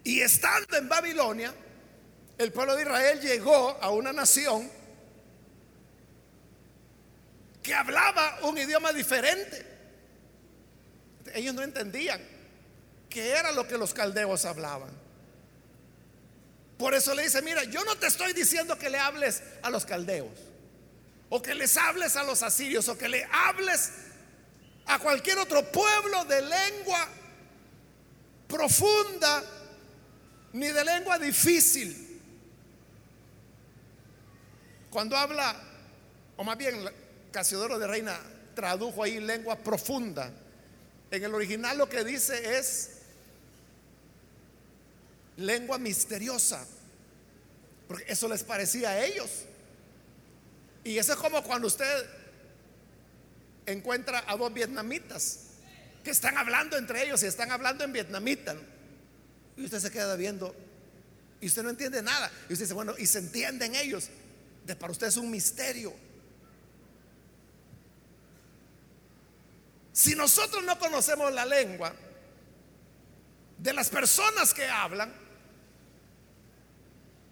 Y 0.04 0.22
estando 0.22 0.78
en 0.78 0.88
Babilonia, 0.88 1.54
el 2.38 2.52
pueblo 2.52 2.76
de 2.76 2.84
Israel 2.84 3.22
llegó 3.22 3.78
a 3.82 3.90
una 3.92 4.12
nación 4.12 4.70
que 7.64 7.74
hablaba 7.74 8.40
un 8.44 8.58
idioma 8.58 8.94
diferente. 8.94 9.66
Ellos 11.34 11.56
no 11.56 11.64
entendían 11.64 12.22
qué 13.10 13.32
era 13.32 13.52
lo 13.52 13.68
que 13.68 13.78
los 13.78 13.94
caldeos 13.94 14.46
hablaban. 14.46 14.92
Por 16.78 16.94
eso 16.94 17.16
le 17.16 17.24
dice, 17.24 17.42
mira, 17.42 17.64
yo 17.64 17.84
no 17.86 17.96
te 17.98 18.08
estoy 18.08 18.34
diciendo 18.34 18.78
que 18.78 18.90
le 18.90 19.00
hables 19.00 19.42
a 19.64 19.70
los 19.70 19.86
caldeos, 19.86 20.38
o 21.30 21.42
que 21.42 21.56
les 21.56 21.78
hables 21.78 22.18
a 22.18 22.24
los 22.24 22.44
asirios, 22.44 22.88
o 22.90 22.98
que 22.98 23.08
le 23.08 23.28
hables 23.32 23.92
a 24.86 25.00
cualquier 25.00 25.40
otro 25.40 25.72
pueblo 25.72 26.26
de 26.26 26.42
lengua 26.42 27.08
profunda, 28.48 29.44
ni 30.54 30.68
de 30.68 30.84
lengua 30.84 31.18
difícil. 31.18 32.05
Cuando 34.96 35.18
habla, 35.18 35.54
o 36.38 36.44
más 36.46 36.58
bien 36.58 36.90
Casiodoro 37.30 37.78
de 37.78 37.86
Reina 37.86 38.18
tradujo 38.56 39.04
ahí 39.04 39.20
lengua 39.20 39.58
profunda, 39.58 40.32
en 41.12 41.22
el 41.22 41.36
original 41.36 41.78
lo 41.78 41.90
que 41.90 42.06
dice 42.06 42.58
es 42.58 42.92
lengua 45.36 45.78
misteriosa, 45.80 46.66
porque 47.90 48.06
eso 48.08 48.30
les 48.30 48.46
parecía 48.46 48.92
a 48.92 49.04
ellos. 49.04 49.30
Y 50.86 50.98
eso 50.98 51.12
es 51.12 51.20
como 51.20 51.44
cuando 51.44 51.68
usted 51.68 52.06
encuentra 53.66 54.24
a 54.26 54.38
dos 54.38 54.54
vietnamitas 54.54 55.40
que 56.06 56.12
están 56.12 56.38
hablando 56.38 56.78
entre 56.78 57.04
ellos 57.04 57.22
y 57.22 57.26
están 57.26 57.52
hablando 57.52 57.84
en 57.84 57.92
vietnamita. 57.92 58.56
Y 59.58 59.66
usted 59.66 59.80
se 59.80 59.92
queda 59.92 60.16
viendo 60.16 60.56
y 61.42 61.48
usted 61.48 61.64
no 61.64 61.70
entiende 61.70 62.02
nada. 62.02 62.32
Y 62.48 62.54
usted 62.54 62.64
dice, 62.64 62.74
bueno, 62.74 62.96
y 62.98 63.06
se 63.08 63.20
entienden 63.20 63.76
ellos 63.76 64.10
de 64.66 64.76
para 64.76 64.92
usted 64.92 65.08
es 65.08 65.18
un 65.18 65.30
misterio. 65.30 65.94
Si 69.94 70.16
nosotros 70.16 70.64
no 70.64 70.78
conocemos 70.78 71.32
la 71.32 71.46
lengua 71.46 71.94
de 73.58 73.74
las 73.74 73.90
personas 73.90 74.54
que 74.54 74.68
hablan, 74.68 75.14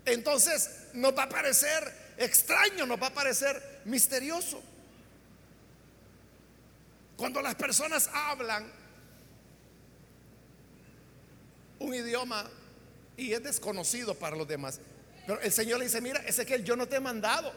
entonces 0.06 0.70
nos 0.94 1.18
va 1.18 1.24
a 1.24 1.30
parecer 1.30 2.14
extraño, 2.18 2.86
nos 2.86 3.02
va 3.02 3.08
a 3.08 3.14
parecer 3.14 3.82
misterioso. 3.86 4.62
Cuando 7.18 7.42
las 7.42 7.56
personas 7.56 8.10
hablan 8.14 8.72
un 11.80 11.94
idioma 11.94 12.50
y 13.18 13.34
es 13.34 13.44
desconocido 13.44 14.16
para 14.16 14.36
los 14.36 14.48
demás, 14.48 14.80
pero 15.26 15.42
el 15.42 15.52
Señor 15.52 15.80
le 15.80 15.86
dice, 15.86 16.02
mira, 16.02 16.20
Ezequiel, 16.26 16.64
yo 16.64 16.76
no 16.76 16.88
te 16.88 16.98
he 16.98 17.00
mandado 17.00 17.54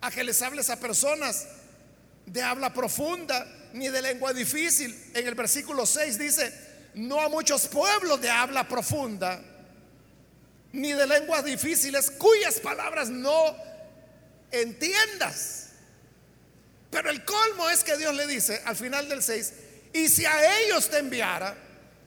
a 0.00 0.10
que 0.10 0.24
les 0.24 0.40
hables 0.42 0.68
a 0.70 0.78
personas 0.78 1.46
de 2.26 2.42
habla 2.42 2.72
profunda 2.72 3.46
ni 3.72 3.88
de 3.88 4.02
lengua 4.02 4.32
difícil. 4.32 4.94
En 5.14 5.26
el 5.26 5.34
versículo 5.34 5.86
6 5.86 6.18
dice, 6.18 6.52
no 6.94 7.20
a 7.20 7.28
muchos 7.28 7.68
pueblos 7.68 8.20
de 8.20 8.30
habla 8.30 8.68
profunda 8.68 9.42
ni 10.72 10.92
de 10.92 11.06
lenguas 11.06 11.44
difíciles 11.44 12.10
cuyas 12.10 12.58
palabras 12.60 13.08
no 13.08 13.56
entiendas. 14.50 15.70
Pero 16.90 17.10
el 17.10 17.24
colmo 17.24 17.70
es 17.70 17.84
que 17.84 17.96
Dios 17.96 18.14
le 18.14 18.26
dice 18.26 18.60
al 18.64 18.76
final 18.76 19.08
del 19.08 19.22
6, 19.22 19.52
y 19.94 20.08
si 20.08 20.24
a 20.24 20.60
ellos 20.60 20.88
te 20.88 20.98
enviara, 20.98 21.56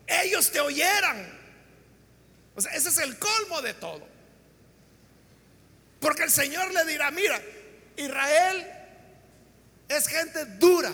ellos 0.08 0.52
te 0.52 0.60
oyeran. 0.60 1.34
O 2.56 2.62
sea, 2.62 2.72
ese 2.74 2.90
es 2.90 2.98
el 3.00 3.18
colmo 3.18 3.62
de 3.62 3.74
todo. 3.74 4.15
Porque 6.06 6.22
el 6.22 6.30
Señor 6.30 6.72
le 6.72 6.86
dirá, 6.86 7.10
mira, 7.10 7.42
Israel 7.98 8.64
es 9.88 10.08
gente 10.08 10.46
dura. 10.46 10.92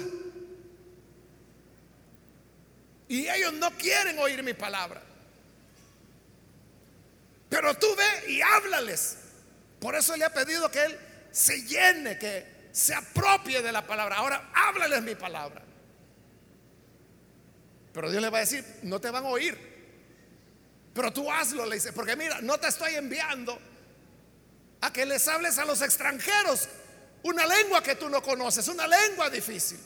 Y 3.09 3.27
ellos 3.27 3.51
no 3.51 3.71
quieren 3.71 4.17
oír 4.19 4.41
mi 4.41 4.53
palabra. 4.53 5.03
Pero 7.49 7.73
tú 7.77 7.93
ve 7.93 8.31
y 8.31 8.41
háblales. 8.41 9.17
Por 9.81 9.95
eso 9.95 10.15
le 10.15 10.23
ha 10.23 10.33
pedido 10.33 10.71
que 10.71 10.81
él 10.81 10.97
se 11.29 11.61
llene, 11.63 12.17
que 12.17 12.69
se 12.71 12.93
apropie 12.93 13.61
de 13.61 13.73
la 13.73 13.85
palabra. 13.85 14.15
Ahora 14.15 14.49
háblales 14.53 15.03
mi 15.03 15.15
palabra. 15.15 15.61
Pero 17.91 18.09
Dios 18.09 18.21
le 18.21 18.29
va 18.29 18.37
a 18.37 18.41
decir, 18.47 18.63
no 18.83 19.01
te 19.01 19.09
van 19.09 19.25
a 19.25 19.27
oír. 19.27 19.57
Pero 20.93 21.11
tú 21.11 21.29
hazlo, 21.29 21.65
le 21.65 21.75
dice, 21.75 21.91
porque 21.91 22.15
mira, 22.15 22.39
no 22.39 22.57
te 22.57 22.69
estoy 22.69 22.95
enviando 22.95 23.70
que 24.91 25.05
les 25.05 25.27
hables 25.27 25.57
a 25.57 25.65
los 25.65 25.81
extranjeros 25.81 26.67
una 27.23 27.45
lengua 27.45 27.83
que 27.83 27.95
tú 27.95 28.09
no 28.09 28.21
conoces, 28.21 28.67
una 28.67 28.87
lengua 28.87 29.29
difícil. 29.29 29.79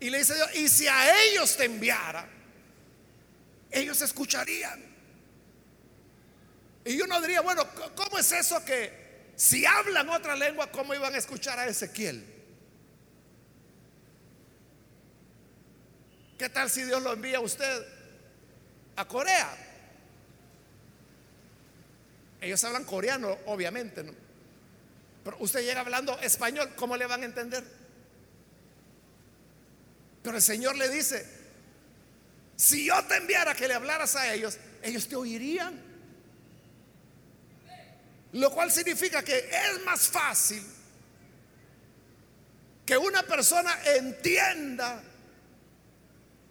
Y 0.00 0.10
le 0.10 0.18
dice 0.18 0.34
Dios, 0.34 0.54
y 0.54 0.68
si 0.68 0.86
a 0.86 1.24
ellos 1.24 1.56
te 1.56 1.64
enviara, 1.64 2.28
ellos 3.70 4.00
escucharían. 4.02 4.92
Y 6.84 6.96
yo 6.96 7.06
no 7.06 7.20
diría, 7.20 7.40
bueno, 7.40 7.66
¿cómo 7.94 8.18
es 8.18 8.32
eso 8.32 8.64
que 8.64 9.32
si 9.36 9.64
hablan 9.64 10.08
otra 10.08 10.34
lengua, 10.34 10.70
cómo 10.70 10.94
iban 10.94 11.14
a 11.14 11.18
escuchar 11.18 11.58
a 11.58 11.66
Ezequiel? 11.66 12.26
¿Qué 16.38 16.48
tal 16.48 16.68
si 16.68 16.82
Dios 16.82 17.00
lo 17.02 17.12
envía 17.12 17.36
a 17.36 17.40
usted 17.40 17.86
a 18.96 19.06
Corea? 19.06 19.71
Ellos 22.42 22.62
hablan 22.64 22.84
coreano, 22.84 23.38
obviamente, 23.46 24.02
¿no? 24.02 24.12
Pero 25.22 25.36
usted 25.38 25.60
llega 25.60 25.80
hablando 25.80 26.18
español, 26.18 26.72
¿cómo 26.74 26.96
le 26.96 27.06
van 27.06 27.22
a 27.22 27.24
entender? 27.24 27.62
Pero 30.24 30.36
el 30.36 30.42
Señor 30.42 30.76
le 30.76 30.88
dice, 30.88 31.24
si 32.56 32.86
yo 32.86 33.00
te 33.04 33.16
enviara 33.16 33.54
que 33.54 33.68
le 33.68 33.74
hablaras 33.74 34.16
a 34.16 34.34
ellos, 34.34 34.58
ellos 34.82 35.06
te 35.08 35.14
oirían. 35.14 35.80
Lo 38.32 38.50
cual 38.50 38.72
significa 38.72 39.22
que 39.22 39.38
es 39.38 39.84
más 39.84 40.08
fácil 40.08 40.64
que 42.84 42.98
una 42.98 43.22
persona 43.22 43.78
entienda 43.84 45.00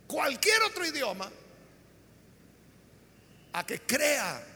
cualquier 0.08 0.62
otro 0.64 0.86
idioma 0.86 1.30
a 3.52 3.66
que 3.66 3.82
crea 3.82 4.51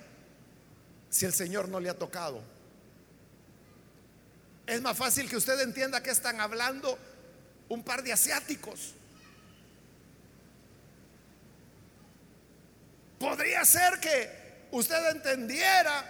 si 1.16 1.26
el 1.26 1.32
Señor 1.32 1.70
no 1.70 1.80
le 1.80 1.90
ha 1.90 1.98
tocado. 1.98 2.44
Es 4.68 4.82
más 4.82 4.98
fácil 4.98 5.30
que 5.30 5.38
usted 5.38 5.58
entienda 5.62 6.04
que 6.04 6.10
están 6.10 6.42
hablando 6.42 7.00
un 7.70 7.84
par 7.84 8.04
de 8.04 8.12
asiáticos. 8.12 8.94
Podría 13.18 13.64
ser 13.64 13.98
que 14.02 14.68
usted 14.72 15.12
entendiera, 15.12 16.04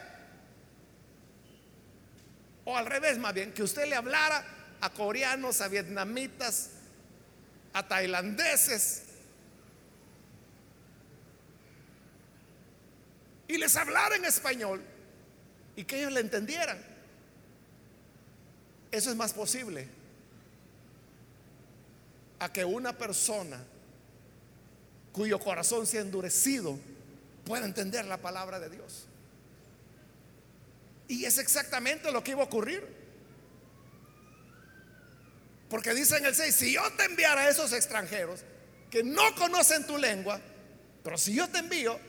o 2.63 2.76
al 2.76 2.88
revés 2.88 3.20
más 3.20 3.36
bien, 3.36 3.54
que 3.54 3.62
usted 3.62 3.86
le 3.86 3.96
hablara 3.96 4.44
a 4.82 4.89
coreanos, 4.89 5.62
a 5.62 5.68
vietnamitas, 5.68 6.72
a 7.74 7.88
tailandeses, 7.88 9.04
y 13.48 13.60
les 13.60 13.76
hablara 13.76 14.15
en 14.15 14.26
español 14.26 14.94
y 15.75 15.83
que 15.83 15.99
ellos 15.99 16.11
le 16.11 16.21
entendieran. 16.21 16.77
Eso 18.91 19.09
es 19.09 19.15
más 19.15 19.33
posible 19.33 19.88
a 22.39 22.51
que 22.51 22.63
una 22.63 22.97
persona 22.97 23.63
cuyo 25.11 25.39
corazón 25.39 25.88
se 25.88 25.97
ha 25.97 26.01
endurecido 26.01 26.77
pueda 27.45 27.65
entender 27.65 28.05
la 28.05 28.17
palabra 28.17 28.59
de 28.59 28.69
Dios. 28.69 29.05
Y 31.07 31.25
es 31.25 31.38
exactamente 31.38 32.11
lo 32.11 32.23
que 32.23 32.31
iba 32.31 32.41
a 32.41 32.45
ocurrir. 32.45 32.85
Porque 35.69 35.93
dice 35.93 36.17
en 36.17 36.25
el 36.25 36.35
6, 36.35 36.55
si 36.55 36.73
yo 36.73 36.81
te 36.97 37.05
enviara 37.05 37.41
a 37.41 37.49
esos 37.49 37.73
extranjeros 37.73 38.41
que 38.89 39.03
no 39.03 39.35
conocen 39.35 39.85
tu 39.85 39.97
lengua, 39.97 40.39
pero 41.03 41.17
si 41.17 41.33
yo 41.33 41.47
te 41.49 41.59
envío, 41.59 41.99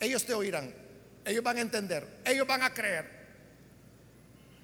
ellos 0.00 0.24
te 0.24 0.34
oirán, 0.34 0.72
ellos 1.28 1.44
van 1.44 1.58
a 1.58 1.60
entender, 1.60 2.06
ellos 2.24 2.46
van 2.46 2.62
a 2.62 2.72
creer. 2.72 3.18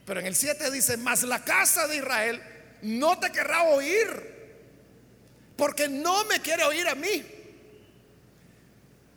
Pero 0.06 0.20
en 0.20 0.26
el 0.26 0.34
7 0.34 0.70
dice, 0.70 0.96
mas 0.96 1.22
la 1.22 1.44
casa 1.44 1.86
de 1.86 1.96
Israel 1.96 2.42
no 2.80 3.18
te 3.18 3.30
querrá 3.30 3.64
oír, 3.64 4.34
porque 5.56 5.88
no 5.88 6.24
me 6.24 6.40
quiere 6.40 6.64
oír 6.64 6.88
a 6.88 6.94
mí. 6.94 7.22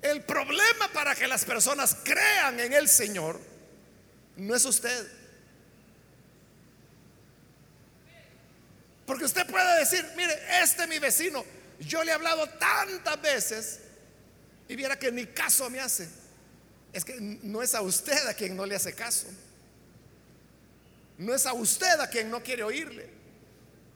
El 0.01 0.23
problema 0.23 0.89
para 0.93 1.15
que 1.15 1.25
las 1.25 1.45
personas 1.45 1.95
crean 2.03 2.59
en 2.59 2.73
el 2.73 2.89
Señor 2.89 3.39
no 4.35 4.53
es 4.53 4.65
usted. 4.65 5.07
Porque 9.05 9.23
usted 9.23 9.47
puede 9.47 9.79
decir, 9.79 10.05
mire, 10.17 10.33
este 10.61 10.83
es 10.83 10.89
mi 10.89 10.99
vecino, 10.99 11.45
yo 11.79 12.03
le 12.03 12.11
he 12.11 12.13
hablado 12.13 12.45
tantas 12.49 13.21
veces 13.21 13.79
y 14.67 14.75
viera 14.75 14.99
que 14.99 15.13
ni 15.13 15.27
caso 15.27 15.69
me 15.69 15.79
hace. 15.79 16.26
Es 16.93 17.05
que 17.05 17.17
no 17.19 17.61
es 17.61 17.75
a 17.75 17.81
usted 17.81 18.27
a 18.27 18.33
quien 18.33 18.55
no 18.55 18.65
le 18.65 18.75
hace 18.75 18.93
caso. 18.93 19.27
No 21.17 21.33
es 21.33 21.45
a 21.45 21.53
usted 21.53 21.99
a 21.99 22.09
quien 22.09 22.29
no 22.29 22.41
quiere 22.41 22.63
oírle. 22.63 23.09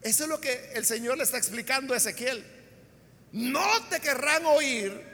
Eso 0.01 0.23
es 0.23 0.29
lo 0.29 0.41
que 0.41 0.71
el 0.73 0.85
Señor 0.85 1.17
le 1.17 1.23
está 1.23 1.37
explicando 1.37 1.93
a 1.93 1.97
Ezequiel. 1.97 2.43
No 3.31 3.83
te 3.89 3.99
querrán 3.99 4.45
oír 4.45 5.11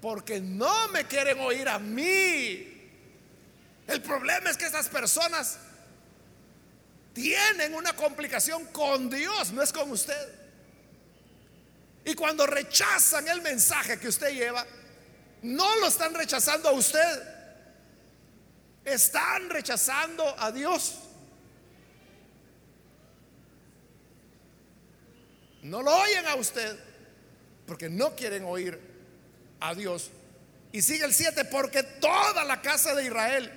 porque 0.00 0.40
no 0.40 0.88
me 0.88 1.06
quieren 1.06 1.38
oír 1.40 1.68
a 1.68 1.78
mí. 1.78 2.68
El 3.86 4.02
problema 4.02 4.50
es 4.50 4.56
que 4.56 4.66
esas 4.66 4.88
personas 4.88 5.58
tienen 7.12 7.74
una 7.74 7.94
complicación 7.94 8.66
con 8.66 9.08
Dios, 9.08 9.52
no 9.52 9.62
es 9.62 9.72
con 9.72 9.90
usted. 9.90 10.42
Y 12.04 12.14
cuando 12.14 12.46
rechazan 12.46 13.28
el 13.28 13.42
mensaje 13.42 13.98
que 13.98 14.08
usted 14.08 14.32
lleva, 14.32 14.66
no 15.42 15.76
lo 15.78 15.86
están 15.86 16.14
rechazando 16.14 16.68
a 16.68 16.72
usted, 16.72 17.22
están 18.84 19.50
rechazando 19.50 20.24
a 20.38 20.50
Dios. 20.50 20.98
No 25.62 25.82
lo 25.82 25.94
oyen 25.94 26.26
a 26.26 26.34
usted 26.34 26.78
porque 27.66 27.88
no 27.88 28.16
quieren 28.16 28.44
oír 28.44 28.80
a 29.60 29.74
Dios. 29.74 30.10
Y 30.72 30.82
sigue 30.82 31.04
el 31.04 31.14
7, 31.14 31.44
porque 31.46 31.82
toda 31.82 32.44
la 32.44 32.62
casa 32.62 32.94
de 32.94 33.04
Israel 33.04 33.52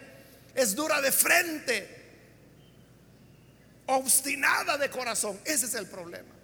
es 0.54 0.76
dura 0.76 1.02
de 1.02 1.12
frente, 1.12 2.04
obstinada 3.88 4.78
de 4.78 4.90
corazón. 4.90 5.40
Ese 5.46 5.66
es 5.66 5.74
el 5.76 5.88
problema 5.88 6.36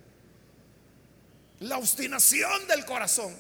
la 1.62 1.78
obstinación 1.78 2.68
del 2.68 2.86
corazón, 2.86 3.36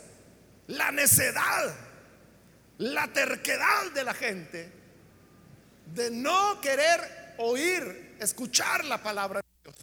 la 0.67 0.91
necedad, 0.91 1.75
la 2.81 3.07
terquedad 3.07 3.91
de 3.93 4.03
la 4.03 4.13
gente 4.13 4.71
de 5.93 6.09
no 6.09 6.59
querer 6.61 7.35
oír, 7.37 8.15
escuchar 8.19 8.85
la 8.85 9.01
palabra 9.01 9.41
de 9.41 9.71
Dios. 9.71 9.75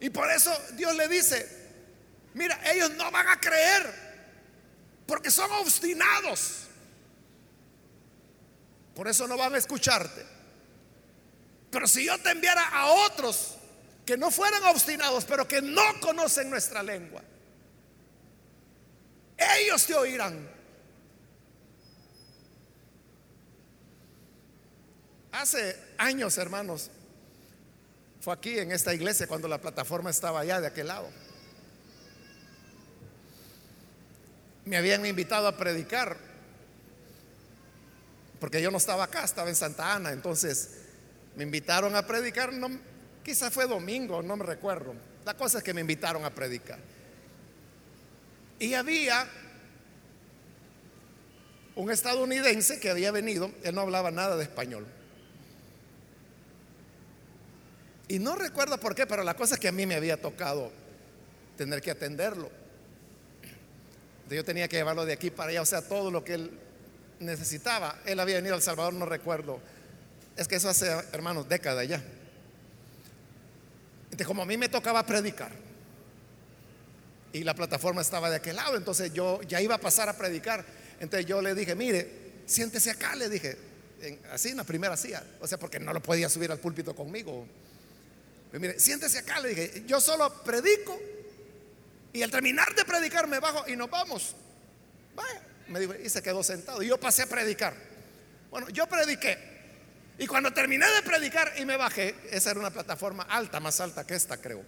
Y 0.00 0.10
por 0.10 0.30
eso 0.30 0.54
Dios 0.74 0.94
le 0.94 1.08
dice, 1.08 1.48
mira, 2.34 2.60
ellos 2.70 2.90
no 2.90 3.10
van 3.10 3.26
a 3.28 3.40
creer 3.40 3.90
porque 5.06 5.30
son 5.30 5.50
obstinados. 5.52 6.64
Por 8.94 9.08
eso 9.08 9.26
no 9.26 9.38
van 9.38 9.54
a 9.54 9.58
escucharte. 9.58 10.26
Pero 11.70 11.88
si 11.88 12.04
yo 12.04 12.18
te 12.18 12.32
enviara 12.32 12.68
a 12.68 12.88
otros 13.06 13.56
que 14.04 14.18
no 14.18 14.30
fueran 14.30 14.62
obstinados, 14.64 15.24
pero 15.24 15.48
que 15.48 15.62
no 15.62 16.00
conocen 16.00 16.50
nuestra 16.50 16.82
lengua. 16.82 17.22
Ellos 19.38 19.86
te 19.86 19.94
oirán. 19.94 20.51
Hace 25.32 25.76
años, 25.98 26.38
hermanos, 26.38 26.90
fue 28.20 28.34
aquí 28.34 28.58
en 28.58 28.70
esta 28.70 28.94
iglesia 28.94 29.26
cuando 29.26 29.48
la 29.48 29.58
plataforma 29.58 30.10
estaba 30.10 30.40
allá 30.40 30.60
de 30.60 30.68
aquel 30.68 30.86
lado. 30.86 31.08
Me 34.64 34.76
habían 34.76 35.04
invitado 35.04 35.48
a 35.48 35.56
predicar, 35.56 36.16
porque 38.38 38.62
yo 38.62 38.70
no 38.70 38.78
estaba 38.78 39.04
acá, 39.04 39.24
estaba 39.24 39.48
en 39.48 39.56
Santa 39.56 39.94
Ana, 39.94 40.12
entonces 40.12 40.70
me 41.34 41.42
invitaron 41.42 41.96
a 41.96 42.06
predicar, 42.06 42.52
no, 42.52 42.68
Quizás 43.24 43.52
fue 43.52 43.66
domingo, 43.66 44.22
no 44.22 44.36
me 44.36 44.44
recuerdo. 44.44 44.94
La 45.24 45.34
cosa 45.34 45.58
es 45.58 45.64
que 45.64 45.72
me 45.72 45.80
invitaron 45.80 46.24
a 46.24 46.30
predicar. 46.30 46.78
Y 48.58 48.74
había 48.74 49.28
un 51.76 51.90
estadounidense 51.90 52.80
que 52.80 52.90
había 52.90 53.12
venido, 53.12 53.50
él 53.62 53.74
no 53.74 53.82
hablaba 53.82 54.10
nada 54.10 54.36
de 54.36 54.42
español. 54.42 54.86
Y 58.08 58.18
no 58.18 58.34
recuerdo 58.36 58.78
por 58.78 58.94
qué, 58.94 59.06
pero 59.06 59.22
la 59.22 59.34
cosa 59.34 59.54
es 59.54 59.60
que 59.60 59.68
a 59.68 59.72
mí 59.72 59.86
me 59.86 59.94
había 59.94 60.20
tocado 60.20 60.72
tener 61.56 61.80
que 61.80 61.90
atenderlo. 61.90 62.50
yo 64.28 64.44
tenía 64.44 64.66
que 64.66 64.76
llevarlo 64.76 65.04
de 65.04 65.12
aquí 65.12 65.30
para 65.30 65.50
allá, 65.50 65.62
o 65.62 65.66
sea, 65.66 65.82
todo 65.82 66.10
lo 66.10 66.24
que 66.24 66.34
él 66.34 66.58
necesitaba. 67.20 68.00
Él 68.04 68.18
había 68.20 68.36
venido 68.36 68.54
a 68.54 68.56
El 68.56 68.62
Salvador, 68.62 68.94
no 68.94 69.06
recuerdo. 69.06 69.60
Es 70.36 70.48
que 70.48 70.56
eso 70.56 70.68
hace, 70.68 70.86
hermanos, 71.12 71.48
décadas 71.48 71.86
ya. 71.86 72.02
Entonces, 74.04 74.26
como 74.26 74.42
a 74.42 74.46
mí 74.46 74.56
me 74.56 74.68
tocaba 74.68 75.04
predicar 75.06 75.52
y 77.32 77.44
la 77.44 77.54
plataforma 77.54 78.02
estaba 78.02 78.28
de 78.28 78.36
aquel 78.36 78.56
lado, 78.56 78.76
entonces 78.76 79.12
yo 79.14 79.40
ya 79.42 79.60
iba 79.60 79.76
a 79.76 79.78
pasar 79.78 80.08
a 80.08 80.16
predicar. 80.16 80.64
Entonces 81.00 81.26
yo 81.26 81.40
le 81.40 81.54
dije, 81.54 81.74
mire, 81.74 82.32
siéntese 82.46 82.90
acá, 82.90 83.16
le 83.16 83.28
dije, 83.28 83.56
así 84.30 84.50
en 84.50 84.58
la 84.58 84.64
primera 84.64 84.96
silla, 84.96 85.24
o 85.40 85.46
sea, 85.46 85.58
porque 85.58 85.80
no 85.80 85.92
lo 85.92 86.02
podía 86.02 86.28
subir 86.28 86.50
al 86.52 86.58
púlpito 86.58 86.94
conmigo. 86.94 87.46
Mire, 88.52 88.78
siéntese 88.78 89.18
acá, 89.18 89.40
le 89.40 89.50
dije, 89.50 89.82
yo 89.86 90.00
solo 90.00 90.42
predico 90.42 90.98
y 92.12 92.22
al 92.22 92.30
terminar 92.30 92.74
de 92.74 92.84
predicar 92.84 93.26
me 93.26 93.40
bajo 93.40 93.66
y 93.66 93.76
nos 93.76 93.88
vamos. 93.88 94.36
Vaya, 95.14 95.42
me 95.68 95.80
dijo, 95.80 95.94
y 95.94 96.08
se 96.08 96.22
quedó 96.22 96.42
sentado. 96.42 96.82
Y 96.82 96.88
yo 96.88 97.00
pasé 97.00 97.22
a 97.22 97.26
predicar. 97.26 97.74
Bueno, 98.50 98.68
yo 98.68 98.86
prediqué. 98.86 99.52
Y 100.18 100.26
cuando 100.26 100.52
terminé 100.52 100.86
de 100.90 101.02
predicar 101.02 101.54
y 101.56 101.64
me 101.64 101.78
bajé, 101.78 102.14
esa 102.30 102.50
era 102.50 102.60
una 102.60 102.70
plataforma 102.70 103.22
alta, 103.24 103.58
más 103.60 103.80
alta 103.80 104.06
que 104.06 104.14
esta, 104.14 104.36
creo. 104.36 104.62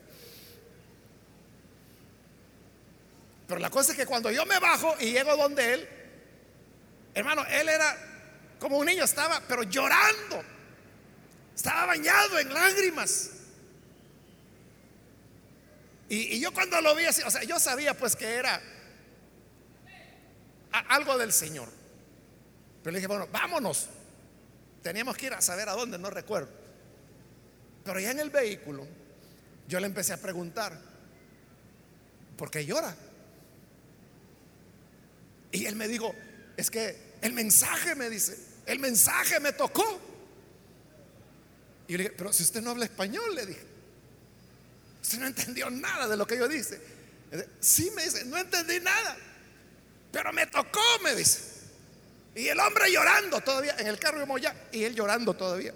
Pero 3.46 3.60
la 3.60 3.68
cosa 3.68 3.92
es 3.92 3.98
que 3.98 4.06
cuando 4.06 4.30
yo 4.30 4.46
me 4.46 4.58
bajo 4.58 4.96
y 4.98 5.12
llego 5.12 5.36
donde 5.36 5.74
él, 5.74 5.88
hermano, 7.12 7.44
él 7.46 7.68
era 7.68 7.96
como 8.58 8.78
un 8.78 8.86
niño, 8.86 9.04
estaba, 9.04 9.42
pero 9.46 9.64
llorando. 9.64 10.42
Estaba 11.54 11.86
bañado 11.86 12.38
en 12.38 12.52
lágrimas. 12.52 13.30
Y, 16.08 16.38
yo 16.40 16.52
cuando 16.52 16.80
lo 16.80 16.94
vi 16.94 17.06
así, 17.06 17.22
o 17.22 17.30
sea, 17.30 17.42
yo 17.44 17.58
sabía 17.58 17.96
pues 17.96 18.14
que 18.16 18.34
era 18.34 18.60
algo 20.88 21.16
del 21.18 21.32
Señor. 21.32 21.68
Pero 22.82 22.92
le 22.92 22.98
dije, 22.98 23.06
bueno, 23.06 23.28
vámonos. 23.32 23.88
Teníamos 24.82 25.16
que 25.16 25.26
ir 25.26 25.34
a 25.34 25.40
saber 25.40 25.68
a 25.68 25.72
dónde, 25.72 25.98
no 25.98 26.10
recuerdo. 26.10 26.50
Pero 27.84 28.00
ya 28.00 28.10
en 28.10 28.20
el 28.20 28.30
vehículo, 28.30 28.86
yo 29.66 29.80
le 29.80 29.86
empecé 29.86 30.12
a 30.12 30.18
preguntar, 30.18 30.78
¿por 32.36 32.50
qué 32.50 32.66
llora? 32.66 32.94
Y 35.52 35.66
él 35.66 35.76
me 35.76 35.88
dijo, 35.88 36.14
es 36.56 36.70
que 36.70 37.14
el 37.22 37.32
mensaje 37.32 37.94
me 37.94 38.10
dice, 38.10 38.36
el 38.66 38.78
mensaje 38.78 39.40
me 39.40 39.52
tocó. 39.52 40.00
Y 41.86 41.92
yo 41.92 41.98
le 41.98 42.04
dije, 42.04 42.14
pero 42.16 42.32
si 42.32 42.42
usted 42.42 42.60
no 42.60 42.70
habla 42.70 42.84
español, 42.84 43.34
le 43.34 43.46
dije, 43.46 43.73
usted 45.04 45.18
no 45.18 45.26
entendió 45.26 45.68
nada 45.68 46.08
de 46.08 46.16
lo 46.16 46.26
que 46.26 46.38
yo 46.38 46.48
dice. 46.48 46.80
Sí, 47.60 47.90
me 47.94 48.04
dice, 48.04 48.24
no 48.24 48.38
entendí 48.38 48.80
nada, 48.80 49.14
pero 50.10 50.32
me 50.32 50.46
tocó, 50.46 50.80
me 51.02 51.14
dice. 51.14 51.40
Y 52.34 52.48
el 52.48 52.58
hombre 52.58 52.90
llorando 52.90 53.42
todavía 53.42 53.76
en 53.78 53.86
el 53.86 53.98
carro 53.98 54.18
de 54.18 54.24
Moya 54.24 54.56
y 54.72 54.82
él 54.82 54.94
llorando 54.94 55.34
todavía. 55.34 55.74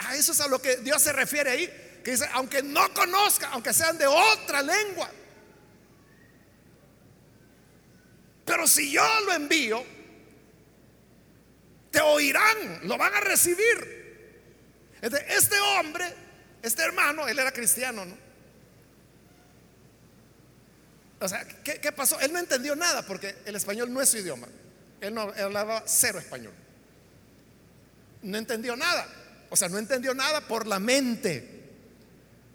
A 0.00 0.16
eso 0.16 0.32
es 0.32 0.40
a 0.40 0.48
lo 0.48 0.60
que 0.60 0.76
Dios 0.76 1.00
se 1.00 1.14
refiere 1.14 1.50
ahí, 1.50 2.00
que 2.04 2.10
dice, 2.10 2.28
aunque 2.34 2.62
no 2.62 2.92
conozca, 2.92 3.48
aunque 3.48 3.72
sean 3.72 3.96
de 3.96 4.06
otra 4.06 4.60
lengua, 4.60 5.10
pero 8.44 8.66
si 8.66 8.90
yo 8.90 9.02
lo 9.20 9.32
envío, 9.32 9.82
te 11.90 12.02
oirán, 12.02 12.80
lo 12.82 12.98
van 12.98 13.14
a 13.14 13.20
recibir. 13.20 14.04
Este 15.00 15.58
hombre, 15.58 16.23
este 16.64 16.82
hermano, 16.82 17.28
él 17.28 17.38
era 17.38 17.52
cristiano, 17.52 18.06
¿no? 18.06 18.16
O 21.20 21.28
sea, 21.28 21.46
¿qué, 21.62 21.92
pasó? 21.92 22.18
Él 22.20 22.32
no 22.32 22.38
entendió 22.38 22.74
nada 22.74 23.02
porque 23.02 23.36
el 23.44 23.54
español 23.54 23.92
no 23.92 24.00
es 24.00 24.08
su 24.08 24.16
idioma. 24.16 24.48
Él 25.02 25.12
no 25.12 25.20
hablaba 25.22 25.82
cero 25.86 26.18
español. 26.18 26.54
No 28.22 28.38
entendió 28.38 28.76
nada. 28.76 29.06
O 29.50 29.56
sea, 29.56 29.68
no 29.68 29.76
entendió 29.76 30.14
nada 30.14 30.40
por 30.40 30.66
la 30.66 30.78
mente. 30.78 31.68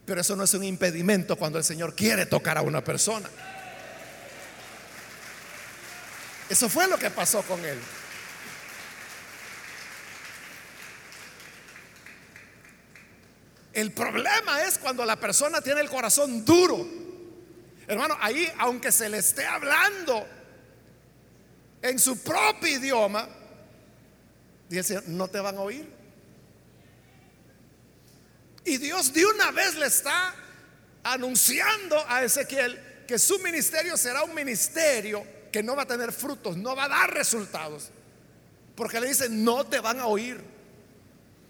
Pero 0.08 0.22
eso 0.22 0.36
no 0.36 0.44
es 0.44 0.54
un 0.56 0.64
impedimento 0.64 1.36
cuando 1.36 1.60
el 1.60 1.64
Señor 1.64 1.96
quiere 1.96 2.26
tocar 2.26 2.58
a 2.58 2.64
una 2.64 2.84
persona. 2.84 3.30
Eso 6.50 6.68
fue 6.68 6.88
lo 6.88 6.98
que 6.98 7.12
pasó 7.12 7.44
con 7.44 7.64
él. 7.64 7.78
El 13.80 13.92
problema 13.92 14.64
es 14.64 14.78
cuando 14.78 15.06
la 15.06 15.16
persona 15.16 15.62
tiene 15.62 15.82
el 15.82 15.90
corazón 15.90 16.44
duro 16.44 17.00
Hermano, 17.90 18.16
ahí, 18.22 18.48
aunque 18.60 18.92
se 18.92 19.10
le 19.10 19.18
esté 19.18 19.48
hablando 19.48 20.24
en 21.82 21.98
su 21.98 22.22
propio 22.22 22.70
idioma, 22.70 23.28
dice 24.70 25.02
no 25.08 25.28
te 25.28 25.40
van 25.40 25.58
a 25.58 25.62
oír. 25.62 25.92
Y 28.64 28.78
Dios 28.78 29.12
de 29.12 29.26
una 29.26 29.50
vez 29.50 29.74
le 29.74 29.88
está 29.88 30.36
anunciando 31.02 31.98
a 32.08 32.24
Ezequiel 32.24 32.80
que 33.08 33.18
su 33.18 33.40
ministerio 33.40 33.98
será 33.98 34.22
un 34.22 34.36
ministerio 34.36 35.26
que 35.52 35.64
no 35.64 35.76
va 35.76 35.82
a 35.82 35.88
tener 35.88 36.14
frutos, 36.14 36.58
no 36.58 36.76
va 36.76 36.84
a 36.84 36.90
dar 36.90 37.12
resultados. 37.12 37.90
Porque 38.76 39.00
le 39.00 39.08
dice, 39.08 39.30
no 39.30 39.66
te 39.66 39.80
van 39.80 40.00
a 40.00 40.06
oír. 40.06 40.59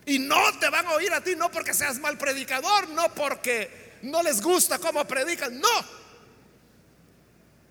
Y 0.09 0.17
no 0.17 0.57
te 0.59 0.69
van 0.69 0.87
a 0.87 0.93
oír 0.93 1.13
a 1.13 1.21
ti, 1.21 1.35
no 1.35 1.51
porque 1.51 1.73
seas 1.73 1.99
mal 1.99 2.17
predicador, 2.17 2.89
no 2.89 3.13
porque 3.13 3.97
no 4.01 4.23
les 4.23 4.41
gusta 4.41 4.79
cómo 4.79 5.05
predican, 5.05 5.59
no 5.59 5.99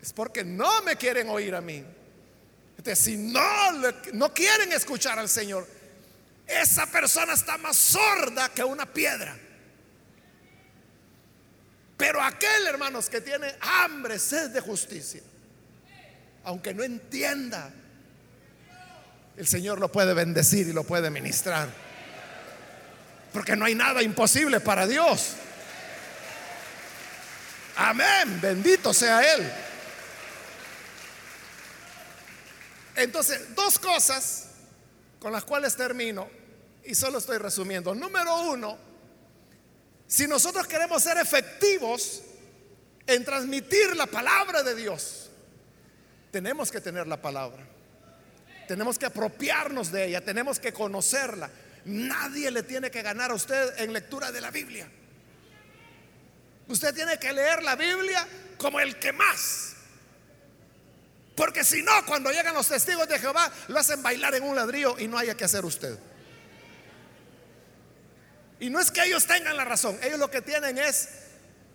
es 0.01 0.13
porque 0.13 0.43
no 0.43 0.81
me 0.83 0.95
quieren 0.95 1.29
oír 1.29 1.53
a 1.53 1.61
mí. 1.61 1.83
Entonces, 2.77 2.99
si 3.03 3.17
no, 3.17 3.41
no 4.13 4.33
quieren 4.33 4.71
escuchar 4.71 5.19
al 5.19 5.27
Señor, 5.27 5.67
esa 6.47 6.85
persona 6.87 7.33
está 7.33 7.57
más 7.57 7.75
sorda 7.75 8.49
que 8.49 8.63
una 8.63 8.85
piedra. 8.85 9.37
Pero 11.97 12.21
aquel, 12.21 12.67
hermanos, 12.67 13.09
que 13.09 13.19
tiene 13.19 13.53
hambre, 13.59 14.17
sed 14.17 14.51
de 14.51 14.61
justicia, 14.61 15.21
aunque 16.45 16.73
no 16.73 16.83
entienda, 16.83 17.73
el 19.35 19.45
Señor 19.45 19.79
lo 19.81 19.91
puede 19.91 20.13
bendecir 20.13 20.69
y 20.69 20.71
lo 20.71 20.85
puede 20.85 21.09
ministrar. 21.09 21.88
Porque 23.33 23.55
no 23.55 23.65
hay 23.65 23.75
nada 23.75 24.01
imposible 24.01 24.59
para 24.59 24.87
Dios. 24.87 25.33
Amén, 27.75 28.39
bendito 28.41 28.93
sea 28.93 29.21
Él. 29.35 29.51
Entonces, 32.95 33.55
dos 33.55 33.79
cosas 33.79 34.47
con 35.19 35.31
las 35.31 35.45
cuales 35.45 35.75
termino 35.75 36.29
y 36.83 36.95
solo 36.95 37.19
estoy 37.19 37.37
resumiendo. 37.37 37.95
Número 37.95 38.41
uno, 38.49 38.77
si 40.07 40.27
nosotros 40.27 40.67
queremos 40.67 41.03
ser 41.03 41.17
efectivos 41.17 42.21
en 43.05 43.23
transmitir 43.23 43.95
la 43.95 44.07
palabra 44.07 44.63
de 44.63 44.75
Dios, 44.75 45.29
tenemos 46.31 46.71
que 46.71 46.81
tener 46.81 47.07
la 47.07 47.21
palabra. 47.21 47.65
Tenemos 48.67 48.99
que 48.99 49.05
apropiarnos 49.05 49.91
de 49.91 50.07
ella, 50.07 50.21
tenemos 50.21 50.59
que 50.59 50.73
conocerla. 50.73 51.49
Nadie 51.89 52.51
le 52.51 52.61
tiene 52.61 52.91
que 52.91 53.01
ganar 53.01 53.31
a 53.31 53.33
usted 53.33 53.79
en 53.79 53.91
lectura 53.93 54.31
de 54.31 54.41
la 54.41 54.51
Biblia. 54.51 54.87
Usted 56.67 56.93
tiene 56.93 57.17
que 57.17 57.33
leer 57.33 57.63
la 57.63 57.75
Biblia 57.75 58.27
como 58.59 58.79
el 58.79 58.99
que 58.99 59.11
más. 59.11 59.73
Porque 61.35 61.63
si 61.63 61.81
no, 61.81 61.91
cuando 62.05 62.29
llegan 62.29 62.53
los 62.53 62.67
testigos 62.67 63.07
de 63.07 63.17
Jehová, 63.17 63.51
lo 63.69 63.79
hacen 63.79 64.03
bailar 64.03 64.35
en 64.35 64.43
un 64.43 64.55
ladrillo 64.55 64.99
y 64.99 65.07
no 65.07 65.17
haya 65.17 65.35
que 65.35 65.45
hacer 65.45 65.65
usted. 65.65 65.97
Y 68.59 68.69
no 68.69 68.79
es 68.79 68.91
que 68.91 69.03
ellos 69.05 69.25
tengan 69.25 69.57
la 69.57 69.65
razón, 69.65 69.97
ellos 70.03 70.19
lo 70.19 70.29
que 70.29 70.43
tienen 70.43 70.77
es 70.77 71.09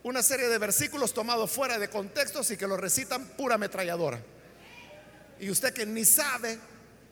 una 0.05 0.23
serie 0.23 0.49
de 0.49 0.59
versículos 0.59 1.13
tomados 1.13 1.51
fuera 1.51 1.79
de 1.79 1.89
contextos 1.89 2.51
y 2.53 2.57
que 2.57 2.69
lo 2.69 2.77
recitan 2.77 3.27
pura 3.31 3.57
ametralladora. 3.57 4.21
Y 5.41 5.51
usted 5.51 5.73
que 5.73 5.87
ni 5.87 6.05
sabe 6.05 6.57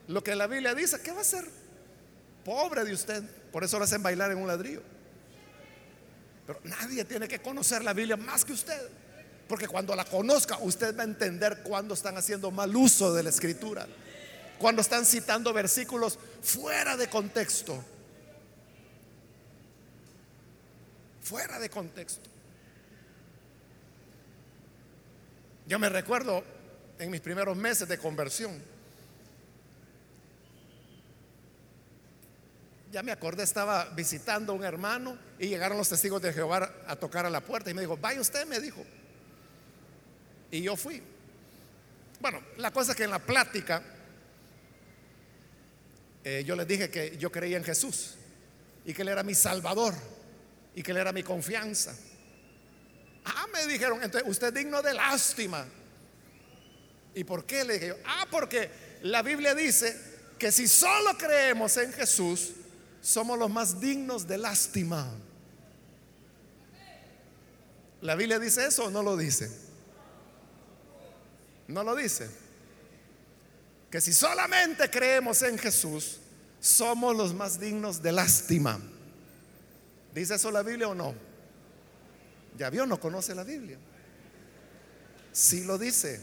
lo 0.07 0.22
que 0.22 0.36
la 0.36 0.46
Biblia 0.46 0.72
dice, 0.72 1.00
¿qué 1.00 1.11
va 1.11 1.18
a 1.18 1.22
hacer? 1.22 1.61
Pobre 2.45 2.84
de 2.84 2.93
usted, 2.93 3.22
por 3.53 3.62
eso 3.64 3.78
lo 3.78 3.84
hacen 3.84 4.03
bailar 4.03 4.30
en 4.32 4.38
un 4.38 4.49
ladrillo. 4.49 4.82
Pero 6.47 6.61
nadie 6.64 7.05
tiene 7.05 7.28
que 7.28 7.40
conocer 7.40 7.84
la 7.84 7.93
Biblia 7.93 8.16
más 8.16 8.45
que 8.45 8.53
usted. 8.53 8.80
Porque 9.49 9.68
cuando 9.68 9.95
la 9.95 10.05
conozca, 10.05 10.59
usted 10.59 10.97
va 10.97 11.03
a 11.03 11.07
entender 11.07 11.62
cuando 11.62 11.95
están 11.95 12.16
haciendo 12.16 12.51
mal 12.51 12.74
uso 12.74 13.12
de 13.12 13.22
la 13.22 13.30
escritura. 13.30 13.86
Cuando 14.59 14.82
están 14.82 15.05
citando 15.05 15.53
versículos 15.53 16.18
fuera 16.40 16.97
de 16.97 17.09
contexto. 17.09 17.84
Fuera 21.20 21.59
de 21.59 21.70
contexto. 21.70 22.28
Yo 25.66 25.78
me 25.78 25.88
recuerdo 25.88 26.43
en 26.99 27.11
mis 27.11 27.20
primeros 27.20 27.57
meses 27.57 27.88
de 27.88 27.99
conversión. 27.99 28.71
Ya 32.93 33.03
me 33.03 33.11
acordé, 33.11 33.43
estaba 33.43 33.86
visitando 33.97 34.53
a 34.53 34.55
un 34.55 34.64
hermano 34.64 35.16
y 35.38 35.49
llegaron 35.49 35.78
los 35.78 35.88
testigos 35.88 36.20
de 36.20 36.30
Jehová 36.30 36.70
a 36.86 36.95
tocar 36.95 37.24
a 37.24 37.30
la 37.30 37.40
puerta 37.40 37.70
y 37.70 37.74
me 37.74 37.80
dijo, 37.80 37.97
vaya 37.97 38.20
usted, 38.20 38.47
me 38.47 38.61
dijo, 38.61 38.84
y 40.51 40.61
yo 40.61 40.76
fui. 40.76 41.03
Bueno, 42.20 42.43
la 42.59 42.70
cosa 42.70 42.93
es 42.93 42.99
que 42.99 43.05
en 43.05 43.11
la 43.11 43.18
plática 43.18 43.82
eh, 46.22 46.45
yo 46.47 46.55
les 46.55 46.68
dije 46.68 46.90
que 46.90 47.16
yo 47.16 47.32
creía 47.32 47.57
en 47.57 47.64
Jesús 47.64 48.16
y 48.84 48.93
que 48.93 49.01
Él 49.01 49.09
era 49.09 49.22
mi 49.22 49.34
Salvador 49.34 49.95
y 50.74 50.82
que 50.82 50.90
Él 50.90 50.99
era 50.99 51.12
mi 51.12 51.22
confianza. 51.22 51.97
Ah, 53.24 53.47
me 53.55 53.66
dijeron, 53.66 54.03
entonces 54.03 54.28
usted 54.28 54.49
es 54.49 54.55
digno 54.55 54.82
de 54.82 54.93
lástima. 54.93 55.64
¿Y 57.14 57.24
por 57.24 57.47
qué? 57.47 57.64
Le 57.64 57.74
dije 57.74 57.86
yo, 57.88 57.97
ah, 58.05 58.26
porque 58.30 58.70
la 59.01 59.22
Biblia 59.22 59.55
dice 59.55 59.99
que 60.38 60.53
si 60.53 60.68
solo 60.68 61.16
creemos 61.16 61.74
en 61.78 61.90
Jesús, 61.95 62.53
somos 63.03 63.38
los 63.38 63.50
más 63.50 63.80
dignos 63.80 64.26
de 64.26 64.38
lástima. 64.38 65.07
¿La 68.00 68.14
Biblia 68.14 68.38
dice 68.38 68.66
eso 68.66 68.86
o 68.86 68.90
no 68.90 69.03
lo 69.03 69.16
dice? 69.16 69.50
No 71.68 71.82
lo 71.82 71.94
dice. 71.94 72.30
Que 73.90 74.00
si 74.00 74.12
solamente 74.12 74.88
creemos 74.88 75.42
en 75.42 75.59
Jesús, 75.59 76.18
somos 76.61 77.14
los 77.16 77.34
más 77.34 77.61
dignos 77.61 78.00
de 78.00 78.12
lástima. 78.12 78.80
¿Dice 80.14 80.36
eso 80.36 80.50
la 80.50 80.62
Biblia 80.62 80.88
o 80.88 80.94
no? 80.94 81.14
Ya 82.57 82.70
vio, 82.70 82.86
no 82.86 82.98
conoce 83.00 83.34
la 83.34 83.44
Biblia. 83.44 83.78
Sí 85.32 85.64
lo 85.64 85.76
dice. 85.76 86.20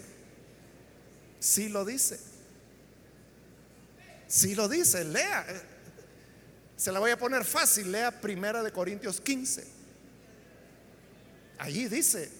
Sí 1.39 1.69
lo 1.69 1.83
dice. 1.83 2.19
Sí 4.27 4.55
lo 4.55 4.69
dice. 4.69 5.03
Lea. 5.03 5.45
Se 6.79 6.93
la 6.93 6.99
voy 6.99 7.11
a 7.11 7.17
poner 7.17 7.43
fácil. 7.43 7.91
Lea 7.91 8.09
Primera 8.21 8.63
de 8.63 8.71
Corintios 8.71 9.19
15. 9.19 9.67
Allí 11.57 11.89
dice, 11.89 12.31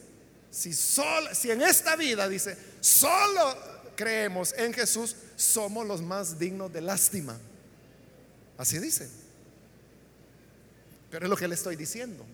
si, 0.50 0.72
si 0.72 1.52
en 1.52 1.62
esta 1.62 1.98
vida, 1.98 2.30
dice, 2.30 2.58
solo 2.80 3.58
creemos 3.98 4.54
en 4.54 4.74
Jesús, 4.74 5.18
somos 5.36 5.86
los 5.86 6.02
más 6.02 6.40
dignos 6.40 6.72
de 6.72 6.80
lástima. 6.80 7.38
Así 8.58 8.80
dice. 8.80 9.10
Pero 11.12 11.26
es 11.26 11.30
lo 11.30 11.36
que 11.36 11.50
le 11.50 11.56
estoy 11.56 11.76
diciendo. 11.76 12.26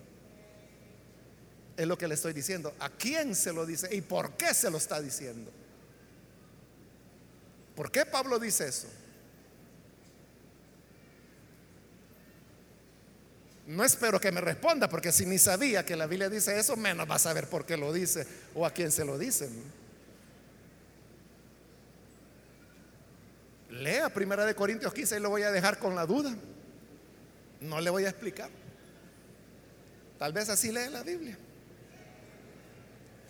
Es 1.76 1.88
lo 1.88 1.98
que 1.98 2.06
le 2.06 2.14
estoy 2.14 2.32
diciendo. 2.32 2.72
¿A 2.78 2.88
quién 2.88 3.34
se 3.34 3.52
lo 3.52 3.66
dice 3.66 3.92
y 3.92 4.00
por 4.00 4.36
qué 4.36 4.54
se 4.54 4.70
lo 4.70 4.78
está 4.78 5.02
diciendo? 5.02 5.50
¿Por 7.74 7.90
qué 7.90 8.06
Pablo 8.06 8.38
dice 8.38 8.68
eso? 8.68 8.86
No 13.66 13.82
espero 13.82 14.20
que 14.20 14.30
me 14.30 14.40
responda, 14.40 14.88
porque 14.88 15.10
si 15.10 15.26
ni 15.26 15.38
sabía 15.38 15.84
que 15.84 15.96
la 15.96 16.06
Biblia 16.06 16.28
dice 16.28 16.56
eso, 16.56 16.76
menos 16.76 17.10
va 17.10 17.16
a 17.16 17.18
saber 17.18 17.48
por 17.48 17.66
qué 17.66 17.76
lo 17.76 17.92
dice 17.92 18.26
o 18.54 18.64
a 18.64 18.70
quién 18.70 18.92
se 18.92 19.04
lo 19.04 19.18
dicen. 19.18 19.50
Lea 23.70 24.08
Primera 24.08 24.46
de 24.46 24.54
Corintios 24.54 24.94
15 24.94 25.16
y 25.16 25.20
lo 25.20 25.30
voy 25.30 25.42
a 25.42 25.50
dejar 25.50 25.78
con 25.78 25.96
la 25.96 26.06
duda. 26.06 26.34
No 27.60 27.80
le 27.80 27.90
voy 27.90 28.04
a 28.04 28.10
explicar. 28.10 28.50
Tal 30.18 30.32
vez 30.32 30.48
así 30.48 30.70
lee 30.70 30.88
la 30.90 31.02
Biblia. 31.02 31.36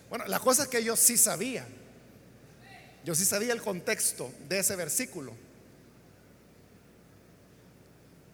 Bueno, 0.09 0.25
la 0.27 0.39
cosa 0.39 0.63
es 0.63 0.69
que 0.69 0.83
yo 0.83 0.95
sí 0.95 1.17
sabía. 1.17 1.65
Yo 3.03 3.15
sí 3.15 3.25
sabía 3.25 3.53
el 3.53 3.61
contexto 3.61 4.31
de 4.47 4.59
ese 4.59 4.75
versículo. 4.75 5.33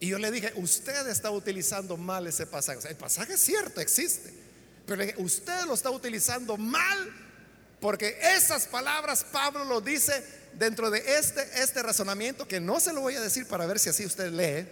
Y 0.04 0.10
yo 0.10 0.20
le 0.20 0.32
dije, 0.32 0.52
usted 0.58 1.08
está 1.08 1.32
utilizando 1.32 1.96
mal 1.96 2.28
ese 2.28 2.46
pasaje. 2.46 2.90
el 2.90 2.98
pasaje 2.98 3.36
es 3.36 3.40
cierto, 3.40 3.80
existe. 3.80 4.34
Pero 4.86 4.98
le 4.98 5.06
dije, 5.06 5.22
usted 5.22 5.64
lo 5.64 5.74
está 5.76 5.92
utilizando 5.92 6.58
mal 6.58 7.10
porque 7.80 8.18
esas 8.22 8.68
palabras 8.68 9.24
Pablo 9.24 9.64
lo 9.64 9.80
dice 9.80 10.22
dentro 10.56 10.92
de 10.92 11.00
este, 11.18 11.42
este 11.64 11.82
razonamiento 11.82 12.46
que 12.46 12.60
no 12.60 12.82
se 12.82 12.92
lo 12.92 13.00
voy 13.00 13.16
a 13.16 13.22
decir 13.22 13.48
para 13.48 13.66
ver 13.66 13.80
si 13.80 13.92
así 13.92 14.06
usted 14.06 14.30
lee. 14.30 14.68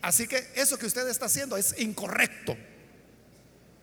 Así 0.00 0.28
que 0.28 0.52
eso 0.54 0.78
que 0.78 0.86
usted 0.86 1.08
está 1.08 1.26
haciendo 1.26 1.56
es 1.56 1.74
incorrecto. 1.80 2.56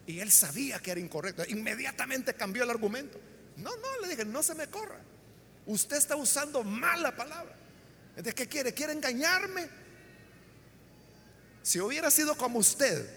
Y 0.07 0.21
él 0.21 0.31
sabía 0.31 0.79
que 0.79 0.91
era 0.91 1.01
incorrecto. 1.01 1.43
Inmediatamente 1.49 2.33
cambió 2.33 2.63
el 2.63 2.69
argumento. 2.69 3.19
No, 3.57 3.75
no, 3.75 3.99
le 4.01 4.07
dije, 4.07 4.23
no 4.23 4.41
se 4.41 4.55
me 4.55 4.67
corra. 4.67 5.01
Usted 5.65 5.97
está 5.97 6.15
usando 6.15 6.63
mal 6.63 7.03
la 7.03 7.13
palabra. 7.13 7.57
¿De 8.15 8.33
qué 8.33 8.47
quiere? 8.47 8.73
¿Quiere 8.73 8.93
engañarme? 8.93 9.69
Si 11.63 11.79
hubiera 11.79 12.09
sido 12.11 12.35
como 12.35 12.59
usted, 12.59 13.07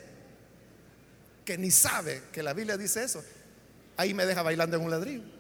que 1.45 1.59
ni 1.59 1.71
sabe 1.71 2.23
que 2.33 2.43
la 2.43 2.53
Biblia 2.53 2.77
dice 2.77 3.05
eso, 3.05 3.25
ahí 3.97 4.15
me 4.15 4.27
deja 4.27 4.43
bailando 4.43 4.77
en 4.77 4.83
un 4.83 4.91
ladrillo. 4.91 5.35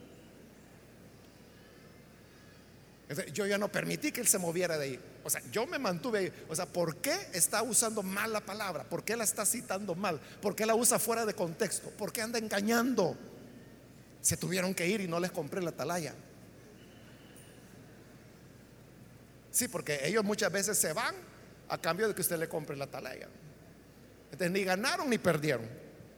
Yo 3.32 3.46
ya 3.46 3.58
no 3.58 3.70
permití 3.70 4.12
que 4.12 4.20
él 4.20 4.26
se 4.26 4.38
moviera 4.38 4.78
de 4.78 4.84
ahí. 4.84 5.00
O 5.22 5.30
sea, 5.30 5.42
yo 5.52 5.66
me 5.66 5.78
mantuve 5.78 6.18
ahí. 6.18 6.32
O 6.48 6.56
sea, 6.56 6.66
¿por 6.66 6.96
qué 6.96 7.14
está 7.32 7.62
usando 7.62 8.02
mal 8.02 8.32
la 8.32 8.40
palabra? 8.40 8.84
¿Por 8.84 9.04
qué 9.04 9.16
la 9.16 9.24
está 9.24 9.44
citando 9.44 9.94
mal? 9.94 10.18
¿Por 10.40 10.56
qué 10.56 10.64
la 10.66 10.74
usa 10.74 10.98
fuera 10.98 11.26
de 11.26 11.34
contexto? 11.34 11.90
¿Por 11.90 12.12
qué 12.12 12.22
anda 12.22 12.38
engañando? 12.38 13.16
Se 14.20 14.36
tuvieron 14.36 14.74
que 14.74 14.88
ir 14.88 15.02
y 15.02 15.06
no 15.06 15.20
les 15.20 15.30
compré 15.30 15.62
la 15.62 15.70
atalaya. 15.70 16.14
Sí, 19.54 19.68
porque 19.68 20.00
ellos 20.02 20.24
muchas 20.24 20.50
veces 20.50 20.76
se 20.76 20.92
van 20.92 21.14
a 21.68 21.78
cambio 21.78 22.08
de 22.08 22.14
que 22.14 22.22
usted 22.22 22.36
le 22.38 22.48
compre 22.48 22.76
la 22.76 22.86
atalaya. 22.86 23.28
Entonces 24.24 24.50
ni 24.50 24.64
ganaron 24.64 25.08
ni 25.08 25.16
perdieron. 25.16 25.64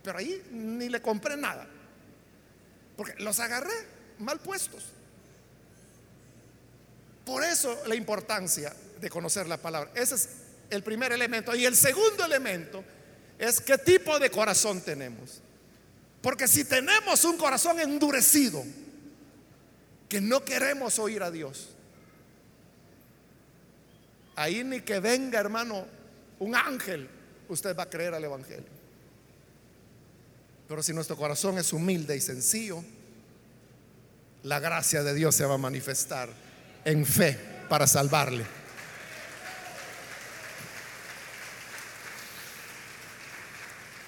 Pero 0.03 0.16
ahí 0.16 0.43
ni 0.51 0.89
le 0.89 1.03
compré 1.03 1.37
nada. 1.37 1.68
Porque 2.97 3.14
los 3.18 3.39
agarré 3.39 3.74
mal 4.20 4.41
puestos. 4.41 4.84
Por 7.26 7.45
eso 7.45 7.78
la 7.87 7.95
importancia 7.95 8.74
de 9.03 9.11
conocer 9.11 9.47
la 9.47 9.59
palabra. 9.59 9.91
Ese 9.95 10.14
es 10.14 10.28
el 10.70 10.82
primer 10.82 11.12
elemento. 11.12 11.55
Y 11.55 11.66
el 11.66 11.76
segundo 11.76 12.24
elemento 12.24 12.82
es 13.39 13.61
qué 13.61 13.76
tipo 13.76 14.18
de 14.18 14.30
corazón 14.30 14.80
tenemos. 14.80 15.43
Porque 16.22 16.49
si 16.49 16.64
tenemos 16.64 17.22
un 17.26 17.37
corazón 17.37 17.80
endurecido, 17.80 18.64
que 20.09 20.22
no 20.22 20.43
queremos 20.43 20.99
oír 20.99 21.22
a 21.22 21.30
Dios, 21.30 21.75
Ahí 24.37 24.62
ni 24.62 24.82
que 24.82 25.01
venga, 25.01 25.41
hermano, 25.41 25.87
un 26.39 26.55
ángel, 26.55 27.09
usted 27.49 27.74
va 27.74 27.84
a 27.84 27.91
creer 27.91 28.12
al 28.14 28.22
Evangelio. 28.22 28.76
Pero 30.68 30.82
si 30.82 30.93
nuestro 30.93 31.16
corazón 31.16 31.57
es 31.57 31.72
humilde 31.72 32.14
y 32.14 32.20
sencillo, 32.20 32.84
la 34.43 34.61
gracia 34.61 35.03
de 35.03 35.14
Dios 35.14 35.34
se 35.34 35.47
va 35.47 35.55
a 35.55 35.59
manifestar 35.59 36.28
en 36.84 37.07
fe 37.07 37.39
para 37.68 37.87
salvarle. 37.87 38.45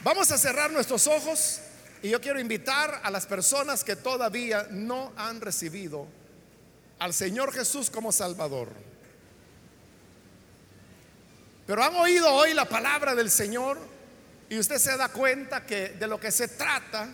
Vamos 0.04 0.30
a 0.30 0.38
cerrar 0.38 0.70
nuestros 0.70 1.06
ojos 1.06 1.60
y 2.02 2.10
yo 2.10 2.20
quiero 2.20 2.38
invitar 2.38 3.00
a 3.02 3.10
las 3.10 3.26
personas 3.26 3.82
que 3.82 3.96
todavía 3.96 4.68
no 4.70 5.12
han 5.16 5.40
recibido 5.40 6.06
al 6.98 7.14
Señor 7.14 7.52
Jesús 7.52 7.90
como 7.90 8.12
Salvador 8.12 8.68
pero 11.68 11.84
han 11.84 11.94
oído 11.96 12.32
hoy 12.32 12.54
la 12.54 12.64
palabra 12.64 13.14
del 13.14 13.30
Señor 13.30 13.78
y 14.48 14.58
usted 14.58 14.78
se 14.78 14.96
da 14.96 15.10
cuenta 15.10 15.66
que 15.66 15.90
de 15.90 16.06
lo 16.06 16.18
que 16.18 16.32
se 16.32 16.48
trata 16.48 17.10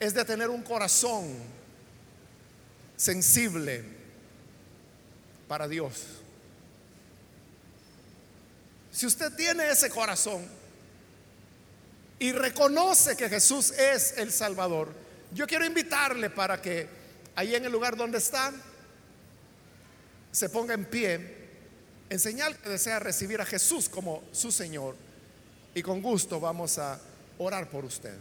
es 0.00 0.14
de 0.14 0.24
tener 0.24 0.50
un 0.50 0.64
corazón 0.64 1.38
sensible 2.96 3.84
para 5.46 5.68
Dios. 5.68 6.06
Si 8.90 9.06
usted 9.06 9.32
tiene 9.36 9.70
ese 9.70 9.90
corazón 9.90 10.44
y 12.18 12.32
reconoce 12.32 13.16
que 13.16 13.28
Jesús 13.28 13.70
es 13.70 14.18
el 14.18 14.32
Salvador, 14.32 14.92
yo 15.32 15.46
quiero 15.46 15.64
invitarle 15.64 16.30
para 16.30 16.60
que 16.60 16.88
ahí 17.36 17.54
en 17.54 17.64
el 17.64 17.70
lugar 17.70 17.96
donde 17.96 18.18
está 18.18 18.52
se 20.32 20.48
ponga 20.48 20.74
en 20.74 20.84
pie 20.84 21.41
en 22.12 22.20
señal 22.20 22.58
que 22.58 22.68
desea 22.68 22.98
recibir 22.98 23.40
a 23.40 23.46
Jesús 23.46 23.88
como 23.88 24.22
su 24.32 24.52
Señor. 24.52 24.94
Y 25.74 25.80
con 25.80 26.02
gusto 26.02 26.38
vamos 26.38 26.76
a 26.76 27.00
orar 27.38 27.70
por 27.70 27.86
usted. 27.86 28.14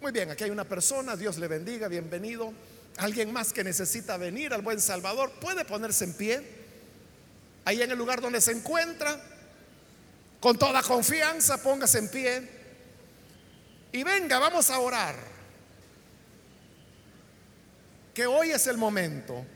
Muy 0.00 0.10
bien, 0.10 0.32
aquí 0.32 0.42
hay 0.42 0.50
una 0.50 0.64
persona, 0.64 1.14
Dios 1.14 1.38
le 1.38 1.46
bendiga, 1.46 1.86
bienvenido. 1.86 2.52
Alguien 2.96 3.32
más 3.32 3.52
que 3.52 3.62
necesita 3.62 4.16
venir 4.16 4.52
al 4.52 4.62
buen 4.62 4.80
Salvador, 4.80 5.30
puede 5.40 5.64
ponerse 5.64 6.02
en 6.02 6.14
pie. 6.14 6.42
Ahí 7.64 7.80
en 7.80 7.92
el 7.92 7.96
lugar 7.96 8.20
donde 8.20 8.40
se 8.40 8.50
encuentra, 8.50 9.22
con 10.40 10.58
toda 10.58 10.82
confianza, 10.82 11.62
póngase 11.62 11.98
en 11.98 12.08
pie. 12.08 12.48
Y 13.92 14.02
venga, 14.02 14.40
vamos 14.40 14.68
a 14.70 14.80
orar. 14.80 15.14
Que 18.12 18.26
hoy 18.26 18.50
es 18.50 18.66
el 18.66 18.78
momento 18.78 19.46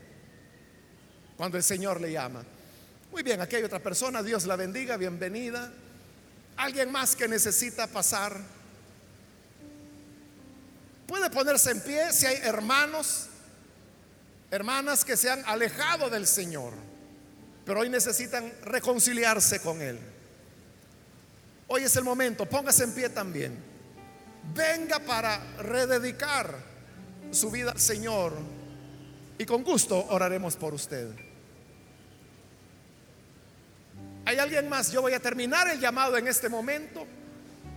cuando 1.35 1.57
el 1.57 1.63
Señor 1.63 1.99
le 1.99 2.13
llama. 2.13 2.45
Muy 3.11 3.23
bien, 3.23 3.41
aquí 3.41 3.55
hay 3.55 3.63
otra 3.63 3.79
persona, 3.79 4.21
Dios 4.21 4.45
la 4.45 4.55
bendiga, 4.55 4.95
bienvenida. 4.95 5.71
Alguien 6.57 6.91
más 6.91 7.15
que 7.15 7.27
necesita 7.27 7.87
pasar. 7.87 8.39
Puede 11.07 11.29
ponerse 11.31 11.71
en 11.71 11.81
pie 11.81 12.13
si 12.13 12.27
hay 12.27 12.37
hermanos, 12.43 13.27
hermanas 14.51 15.03
que 15.03 15.17
se 15.17 15.29
han 15.29 15.43
alejado 15.45 16.09
del 16.11 16.27
Señor, 16.27 16.73
pero 17.65 17.79
hoy 17.79 17.89
necesitan 17.89 18.53
reconciliarse 18.61 19.59
con 19.59 19.81
Él. 19.81 19.99
Hoy 21.67 21.83
es 21.83 21.95
el 21.95 22.03
momento, 22.03 22.45
póngase 22.45 22.83
en 22.83 22.93
pie 22.93 23.09
también. 23.09 23.57
Venga 24.53 24.99
para 24.99 25.39
rededicar 25.57 26.55
su 27.31 27.49
vida 27.49 27.71
al 27.71 27.79
Señor 27.79 28.33
y 29.39 29.45
con 29.45 29.63
gusto 29.63 30.05
oraremos 30.09 30.55
por 30.55 30.75
usted. 30.75 31.28
¿Hay 34.25 34.37
alguien 34.37 34.69
más? 34.69 34.91
Yo 34.91 35.01
voy 35.01 35.13
a 35.13 35.19
terminar 35.19 35.67
el 35.69 35.79
llamado 35.79 36.17
en 36.17 36.27
este 36.27 36.49
momento. 36.49 37.05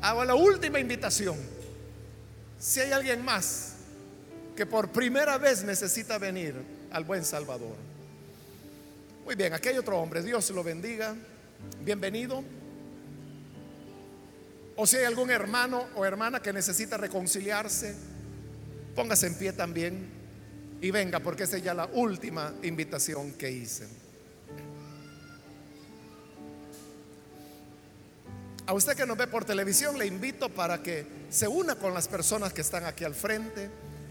Hago 0.00 0.24
la 0.24 0.34
última 0.34 0.78
invitación. 0.78 1.36
Si 2.58 2.80
hay 2.80 2.92
alguien 2.92 3.24
más 3.24 3.74
que 4.56 4.66
por 4.66 4.90
primera 4.90 5.38
vez 5.38 5.64
necesita 5.64 6.18
venir 6.18 6.54
al 6.90 7.04
buen 7.04 7.24
Salvador. 7.24 7.76
Muy 9.24 9.34
bien, 9.34 9.52
aquí 9.52 9.68
hay 9.68 9.78
otro 9.78 9.98
hombre. 9.98 10.22
Dios 10.22 10.50
lo 10.50 10.62
bendiga. 10.62 11.14
Bienvenido. 11.84 12.42
O 14.76 14.86
si 14.86 14.96
hay 14.96 15.04
algún 15.04 15.30
hermano 15.30 15.86
o 15.94 16.04
hermana 16.04 16.40
que 16.40 16.52
necesita 16.52 16.96
reconciliarse, 16.96 17.94
póngase 18.94 19.26
en 19.26 19.34
pie 19.36 19.52
también 19.52 20.10
y 20.80 20.90
venga 20.90 21.20
porque 21.20 21.44
esa 21.44 21.56
es 21.56 21.62
ya 21.62 21.74
la 21.74 21.86
última 21.86 22.52
invitación 22.62 23.32
que 23.32 23.50
hice. 23.50 23.86
A 28.66 28.74
usted 28.74 28.96
que 28.96 29.06
nos 29.06 29.16
ve 29.16 29.26
por 29.26 29.44
televisión, 29.44 29.98
le 29.98 30.06
invito 30.06 30.48
para 30.48 30.82
que 30.82 31.06
se 31.30 31.48
una 31.48 31.74
con 31.74 31.94
las 31.94 32.06
personas 32.06 32.52
que 32.52 32.60
están 32.60 32.84
aquí 32.84 33.04
al 33.04 33.14
frente 33.14 33.70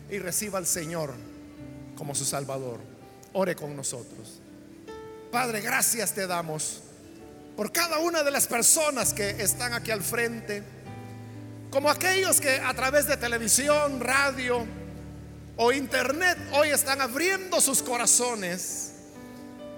y 0.09 0.19
reciba 0.19 0.57
al 0.57 0.67
Señor 0.67 1.13
como 1.95 2.13
su 2.13 2.25
Salvador. 2.25 2.79
Ore 3.33 3.55
con 3.55 3.75
nosotros. 3.75 4.41
Padre, 5.31 5.61
gracias 5.61 6.13
te 6.13 6.27
damos 6.27 6.81
por 7.55 7.71
cada 7.71 7.99
una 7.99 8.23
de 8.23 8.31
las 8.31 8.47
personas 8.47 9.13
que 9.13 9.29
están 9.29 9.73
aquí 9.73 9.91
al 9.91 10.01
frente, 10.01 10.63
como 11.69 11.89
aquellos 11.89 12.41
que 12.41 12.55
a 12.59 12.73
través 12.73 13.07
de 13.07 13.17
televisión, 13.17 13.99
radio 13.99 14.65
o 15.57 15.71
internet 15.71 16.37
hoy 16.53 16.69
están 16.69 17.01
abriendo 17.01 17.61
sus 17.61 17.81
corazones 17.81 18.93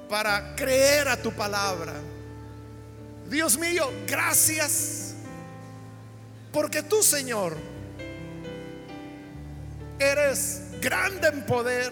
para 0.09 0.55
creer 0.55 1.07
a 1.09 1.21
tu 1.21 1.31
palabra. 1.33 1.93
Dios 3.33 3.57
mío, 3.57 3.91
gracias. 4.05 5.15
Porque 6.51 6.83
tú, 6.83 7.01
Señor, 7.01 7.57
eres 9.97 10.61
grande 10.79 11.29
en 11.29 11.43
poder, 11.43 11.91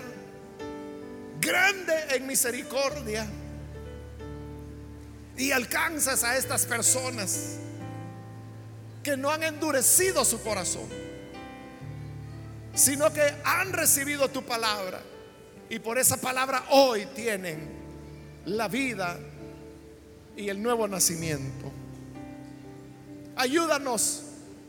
grande 1.40 1.96
en 2.12 2.28
misericordia 2.28 3.26
y 5.36 5.52
alcanzas 5.52 6.24
a 6.24 6.38
estas 6.38 6.68
personas 6.68 7.58
que 9.02 9.18
no 9.18 9.32
han 9.32 9.42
endurecido 9.42 10.24
su 10.24 10.44
corazón, 10.44 10.88
sino 12.76 13.12
que 13.12 13.34
han 13.44 13.74
recibido 13.74 14.30
tu 14.30 14.46
palabra 14.46 15.02
y 15.72 15.80
por 15.80 15.98
esa 15.98 16.18
palabra 16.18 16.66
hoy 16.70 17.08
tienen 17.16 17.68
la 18.46 18.68
vida 18.68 19.18
y 20.36 20.50
el 20.50 20.62
nuevo 20.62 20.88
nacimiento. 20.88 21.72
Ayúdanos 23.36 24.24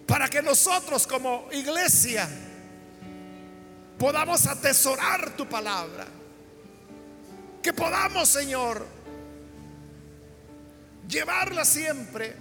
para 0.07 0.29
que 0.29 0.43
nosotros 0.43 1.07
como 1.07 1.49
iglesia 1.53 2.29
podamos 3.99 4.47
atesorar 4.47 5.37
tu 5.37 5.49
palabra. 5.49 6.07
Que 7.63 7.73
podamos, 7.73 8.29
Señor, 8.29 8.85
llevarla 11.09 11.65
siempre 11.65 12.35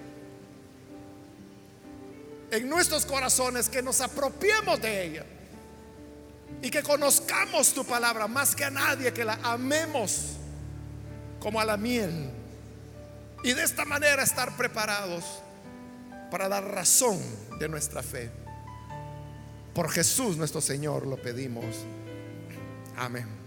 en 2.50 2.68
nuestros 2.68 3.06
corazones, 3.06 3.70
que 3.70 3.82
nos 3.82 4.02
apropiemos 4.02 4.82
de 4.82 5.06
ella 5.06 5.26
y 6.62 6.70
que 6.70 6.84
conozcamos 6.84 7.74
tu 7.74 7.86
palabra 7.86 8.28
más 8.28 8.56
que 8.56 8.66
a 8.66 8.70
nadie, 8.70 9.14
que 9.14 9.24
la 9.24 9.40
amemos 9.44 10.34
como 11.40 11.60
a 11.60 11.66
la 11.66 11.78
miel. 11.78 12.41
Y 13.44 13.54
de 13.54 13.64
esta 13.64 13.86
manera 13.86 14.24
estar 14.24 14.56
preparados 14.56 15.24
para 16.30 16.48
dar 16.48 16.64
razón 16.64 17.20
de 17.60 17.68
nuestra 17.68 18.04
fe. 18.04 18.32
Por 19.74 19.90
Jesús 19.90 20.38
nuestro 20.38 20.62
Señor 20.62 21.08
lo 21.08 21.18
pedimos. 21.22 21.66
Amén. 22.98 23.41